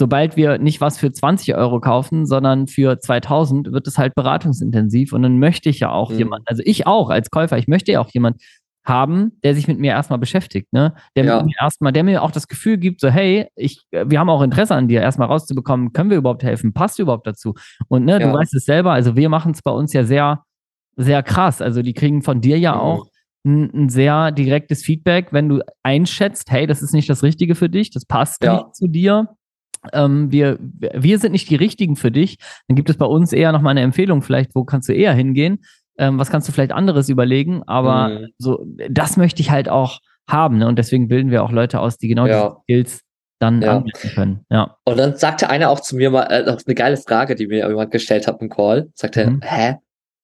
[0.00, 5.12] sobald wir nicht was für 20 Euro kaufen, sondern für 2000, wird es halt beratungsintensiv.
[5.12, 6.18] Und dann möchte ich ja auch mhm.
[6.18, 8.42] jemand, also ich auch als Käufer, ich möchte ja auch jemand,
[8.82, 10.94] haben, der sich mit mir erstmal beschäftigt, ne?
[11.14, 11.42] Der ja.
[11.42, 14.74] mir erstmal, der mir auch das Gefühl gibt, so, hey, ich, wir haben auch Interesse
[14.74, 16.72] an dir, erstmal rauszubekommen, können wir überhaupt helfen?
[16.72, 17.54] Passt du überhaupt dazu?
[17.88, 18.18] Und ne, ja.
[18.20, 20.44] du weißt es selber, also wir machen es bei uns ja sehr,
[20.96, 21.60] sehr krass.
[21.60, 22.80] Also die kriegen von dir ja mhm.
[22.80, 23.06] auch
[23.44, 27.68] ein, ein, sehr direktes Feedback, wenn du einschätzt, hey, das ist nicht das Richtige für
[27.68, 28.54] dich, das passt ja.
[28.54, 29.28] nicht zu dir.
[29.92, 32.36] Ähm, wir, wir sind nicht die richtigen für dich,
[32.68, 35.14] dann gibt es bei uns eher noch mal eine Empfehlung, vielleicht, wo kannst du eher
[35.14, 35.60] hingehen
[36.00, 38.28] ähm, was kannst du vielleicht anderes überlegen, aber mhm.
[38.38, 40.58] so, das möchte ich halt auch haben.
[40.58, 40.66] Ne?
[40.66, 42.48] Und deswegen bilden wir auch Leute aus, die genau ja.
[42.48, 43.02] diese Skills
[43.38, 43.76] dann ja.
[43.76, 44.46] anwenden können.
[44.50, 44.76] Ja.
[44.86, 47.90] Und dann sagte einer auch zu mir mal äh, eine geile Frage, die mir jemand
[47.90, 48.90] gestellt hat im Call.
[48.94, 49.40] Sagte, mhm.
[49.42, 49.76] hä?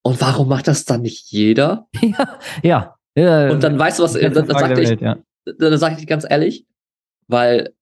[0.03, 1.89] Und warum macht das dann nicht jeder?
[2.63, 3.51] ja, ja.
[3.51, 5.19] Und dann weißt du was, dann, dann sagte ich, Welt, ja.
[5.59, 6.65] dann sage ich ganz ehrlich,
[7.29, 7.75] weil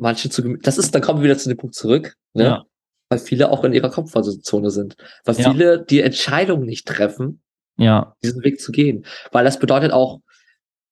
[0.00, 2.44] manche zu, das ist, dann kommen wir wieder zu dem Punkt zurück, ne?
[2.44, 2.64] Ja
[3.10, 5.50] weil viele auch in ihrer Komfortzone sind, weil ja.
[5.50, 7.42] viele die Entscheidung nicht treffen,
[7.76, 8.14] ja.
[8.22, 10.20] diesen Weg zu gehen, weil das bedeutet auch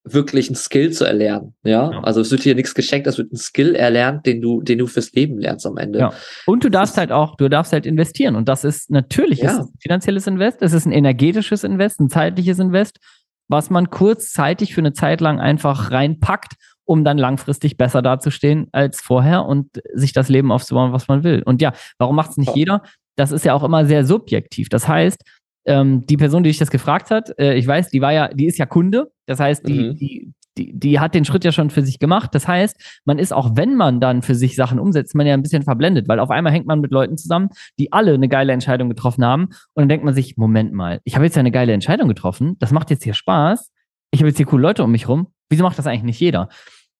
[0.03, 1.91] wirklich ein Skill zu erlernen, ja?
[1.91, 2.03] ja.
[2.03, 4.87] Also es wird dir nichts geschenkt, es wird ein Skill erlernt, den du, den du
[4.87, 5.99] fürs Leben lernst am Ende.
[5.99, 6.13] Ja.
[6.45, 9.51] Und du darfst halt auch, du darfst halt investieren und das ist natürlich ja.
[9.51, 12.99] ist ein finanzielles Invest, es ist ein energetisches Invest, ein zeitliches Invest,
[13.47, 16.53] was man kurzzeitig für eine Zeit lang einfach reinpackt
[16.89, 21.43] um dann langfristig besser dazustehen als vorher und sich das Leben aufzubauen, was man will.
[21.45, 22.81] Und ja, warum macht es nicht jeder?
[23.15, 24.69] Das ist ja auch immer sehr subjektiv.
[24.69, 25.23] Das heißt,
[25.65, 28.47] ähm, die Person, die dich das gefragt hat, äh, ich weiß, die war ja, die
[28.47, 29.11] ist ja Kunde.
[29.27, 29.95] Das heißt, die, mhm.
[29.97, 32.33] die, die, die hat den Schritt ja schon für sich gemacht.
[32.33, 35.43] Das heißt, man ist auch, wenn man dann für sich Sachen umsetzt, man ja ein
[35.43, 38.89] bisschen verblendet, weil auf einmal hängt man mit Leuten zusammen, die alle eine geile Entscheidung
[38.89, 39.43] getroffen haben.
[39.43, 42.55] Und dann denkt man sich, Moment mal, ich habe jetzt ja eine geile Entscheidung getroffen,
[42.57, 43.69] das macht jetzt hier Spaß.
[44.09, 45.27] Ich habe jetzt hier coole Leute um mich rum.
[45.49, 46.49] Wieso macht das eigentlich nicht jeder?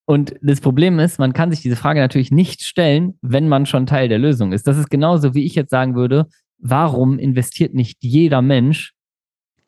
[0.09, 3.85] Und das Problem ist, man kann sich diese Frage natürlich nicht stellen, wenn man schon
[3.85, 4.65] Teil der Lösung ist.
[4.65, 6.25] Das ist genauso, wie ich jetzt sagen würde,
[6.57, 8.95] warum investiert nicht jeder Mensch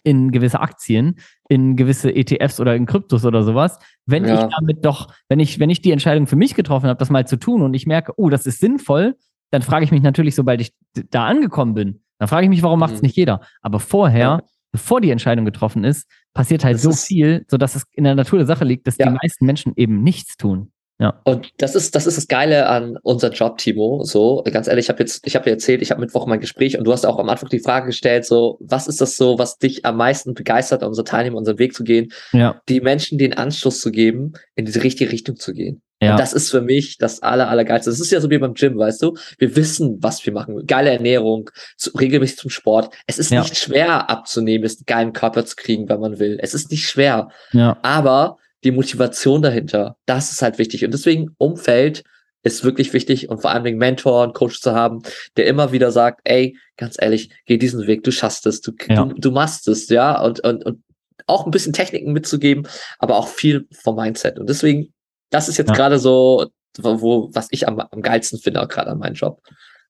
[0.02, 3.78] in gewisse Aktien, in gewisse ETFs oder in Kryptos oder sowas,
[4.08, 4.34] wenn ja.
[4.34, 7.28] ich damit doch, wenn ich, wenn ich die Entscheidung für mich getroffen habe, das mal
[7.28, 9.18] zu tun und ich merke, oh, das ist sinnvoll,
[9.52, 10.74] dann frage ich mich natürlich, sobald ich
[11.12, 13.06] da angekommen bin, dann frage ich mich, warum macht es mhm.
[13.06, 13.42] nicht jeder?
[13.62, 14.42] Aber vorher, ja.
[14.72, 18.40] bevor die Entscheidung getroffen ist, passiert halt das so viel, sodass es in der Natur
[18.40, 19.08] der Sache liegt, dass ja.
[19.08, 20.72] die meisten Menschen eben nichts tun.
[21.02, 21.20] Ja.
[21.24, 24.04] Und das ist, das ist das Geile an unser Job, Timo.
[24.04, 26.78] So, ganz ehrlich, ich habe jetzt, ich habe dir erzählt, ich habe Mittwoch mein Gespräch
[26.78, 29.58] und du hast auch am Anfang die Frage gestellt, so, was ist das so, was
[29.58, 32.12] dich am meisten begeistert, unsere Teilnehmer unseren Weg zu gehen?
[32.34, 32.62] Ja.
[32.70, 35.82] Die Menschen den Anschluss zu geben, in diese richtige Richtung zu gehen.
[36.02, 36.12] Ja.
[36.12, 37.91] Und das ist für mich das aller, allergeilste.
[37.91, 39.16] Das ist ja so wie beim Gym, weißt du?
[39.38, 40.66] Wir wissen, was wir machen.
[40.66, 42.93] Geile Ernährung, zu, regelmäßig zum Sport.
[43.06, 43.41] Es ist ja.
[43.41, 46.39] nicht schwer abzunehmen, ist einen geilen Körper zu kriegen, wenn man will.
[46.41, 47.30] Es ist nicht schwer.
[47.52, 47.78] Ja.
[47.84, 50.84] Aber die Motivation dahinter, das ist halt wichtig.
[50.84, 52.04] Und deswegen Umfeld
[52.43, 55.04] ist wirklich wichtig und vor allem den Mentor und Coach zu haben,
[55.38, 59.06] der immer wieder sagt, ey, ganz ehrlich, geh diesen Weg, du schaffst es, du, ja.
[59.06, 60.84] du, du machst es, ja, und, und, und
[61.28, 64.39] auch ein bisschen Techniken mitzugeben, aber auch viel vom Mindset.
[64.39, 64.91] Und deswegen
[65.32, 65.76] das ist jetzt ja.
[65.76, 66.46] gerade so,
[66.78, 69.42] wo, was ich am, am geilsten finde, auch gerade an meinem Job.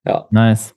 [0.05, 0.27] Ja.
[0.31, 0.73] Nice.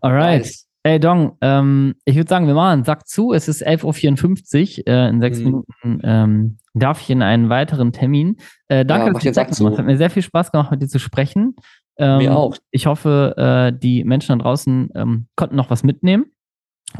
[0.00, 0.40] Alright.
[0.40, 0.66] Nice.
[0.84, 3.32] Hey Dong, ähm, ich würde sagen, wir machen einen Sack zu.
[3.32, 4.86] Es ist 11.54 Uhr.
[4.86, 5.44] Äh, in sechs mhm.
[5.44, 8.36] Minuten ähm, darf ich in einen weiteren Termin.
[8.68, 10.88] Äh, danke, ja, dass du Sack gemacht Hat mir sehr viel Spaß gemacht, mit dir
[10.88, 11.56] zu sprechen.
[11.98, 12.56] Ähm, mir auch.
[12.70, 16.26] Ich hoffe, äh, die Menschen da draußen ähm, konnten noch was mitnehmen.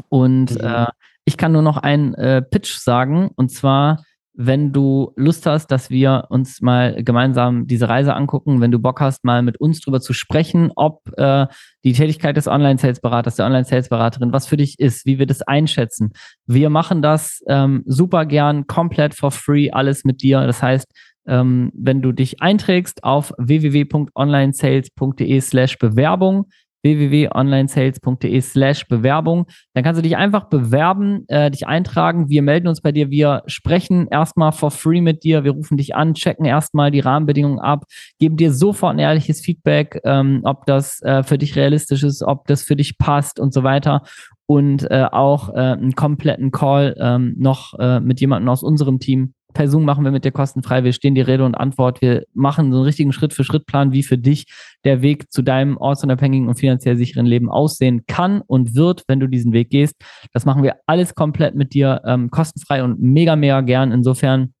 [0.09, 0.67] Und mhm.
[0.67, 0.87] äh,
[1.23, 3.29] ich kann nur noch einen äh, Pitch sagen.
[3.37, 4.03] Und zwar
[4.39, 9.01] wenn du Lust hast, dass wir uns mal gemeinsam diese Reise angucken, wenn du Bock
[9.01, 11.47] hast, mal mit uns drüber zu sprechen, ob äh,
[11.83, 16.11] die Tätigkeit des Online-Sales-Beraters, der Online-Sales-Beraterin, was für dich ist, wie wir das einschätzen.
[16.45, 20.45] Wir machen das ähm, super gern, komplett for free, alles mit dir.
[20.45, 20.85] Das heißt,
[21.27, 26.45] ähm, wenn du dich einträgst auf www.onlinesales.de slash Bewerbung,
[26.87, 29.47] www.onlinesales.de slash Bewerbung.
[29.73, 32.29] Dann kannst du dich einfach bewerben, äh, dich eintragen.
[32.29, 33.09] Wir melden uns bei dir.
[33.09, 35.43] Wir sprechen erstmal for free mit dir.
[35.43, 37.85] Wir rufen dich an, checken erstmal die Rahmenbedingungen ab,
[38.19, 42.47] geben dir sofort ein ehrliches Feedback, ähm, ob das äh, für dich realistisch ist, ob
[42.47, 44.03] das für dich passt und so weiter.
[44.45, 49.33] Und äh, auch äh, einen kompletten Call ähm, noch äh, mit jemandem aus unserem Team,
[49.53, 50.83] per Zoom machen wir mit dir kostenfrei.
[50.83, 52.01] Wir stehen die Rede und Antwort.
[52.01, 54.45] Wir machen so einen richtigen Schritt-für-Schritt-Plan, wie für dich
[54.83, 59.27] der Weg zu deinem ortsunabhängigen und finanziell sicheren Leben aussehen kann und wird, wenn du
[59.27, 59.95] diesen Weg gehst.
[60.33, 63.91] Das machen wir alles komplett mit dir ähm, kostenfrei und mega, mega gern.
[63.91, 64.53] Insofern,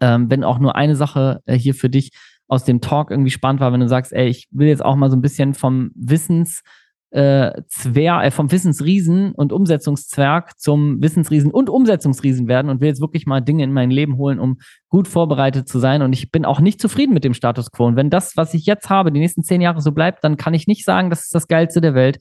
[0.00, 2.10] ähm, wenn auch nur eine Sache äh, hier für dich
[2.48, 5.10] aus dem Talk irgendwie spannend war, wenn du sagst, ey, ich will jetzt auch mal
[5.10, 6.62] so ein bisschen vom Wissens
[7.10, 13.00] äh, Zwer, äh, vom Wissensriesen und Umsetzungszwerg zum Wissensriesen und Umsetzungsriesen werden und will jetzt
[13.00, 16.02] wirklich mal Dinge in mein Leben holen, um gut vorbereitet zu sein.
[16.02, 17.86] Und ich bin auch nicht zufrieden mit dem Status quo.
[17.86, 20.54] Und wenn das, was ich jetzt habe, die nächsten zehn Jahre so bleibt, dann kann
[20.54, 22.18] ich nicht sagen, das ist das Geilste der Welt.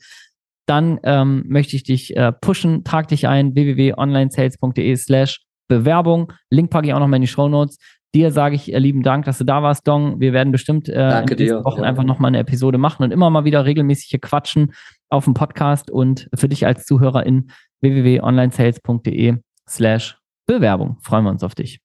[0.67, 2.83] Dann ähm, möchte ich dich äh, pushen.
[2.83, 6.31] Trag dich ein, www.onlinesales.de slash Bewerbung.
[6.49, 7.77] Link packe ich auch noch mal in die Show Notes.
[8.17, 10.19] Dir sage ich äh, lieben Dank, dass du da warst, Dong.
[10.19, 11.87] Wir werden bestimmt äh, in den Wochen ja.
[11.87, 14.73] einfach nochmal eine Episode machen und immer mal wieder regelmäßig hier quatschen
[15.11, 17.51] auf dem Podcast und für dich als Zuhörer in
[17.81, 19.37] www.onlinesales.de
[19.69, 20.97] slash Bewerbung.
[21.01, 21.79] Freuen wir uns auf dich.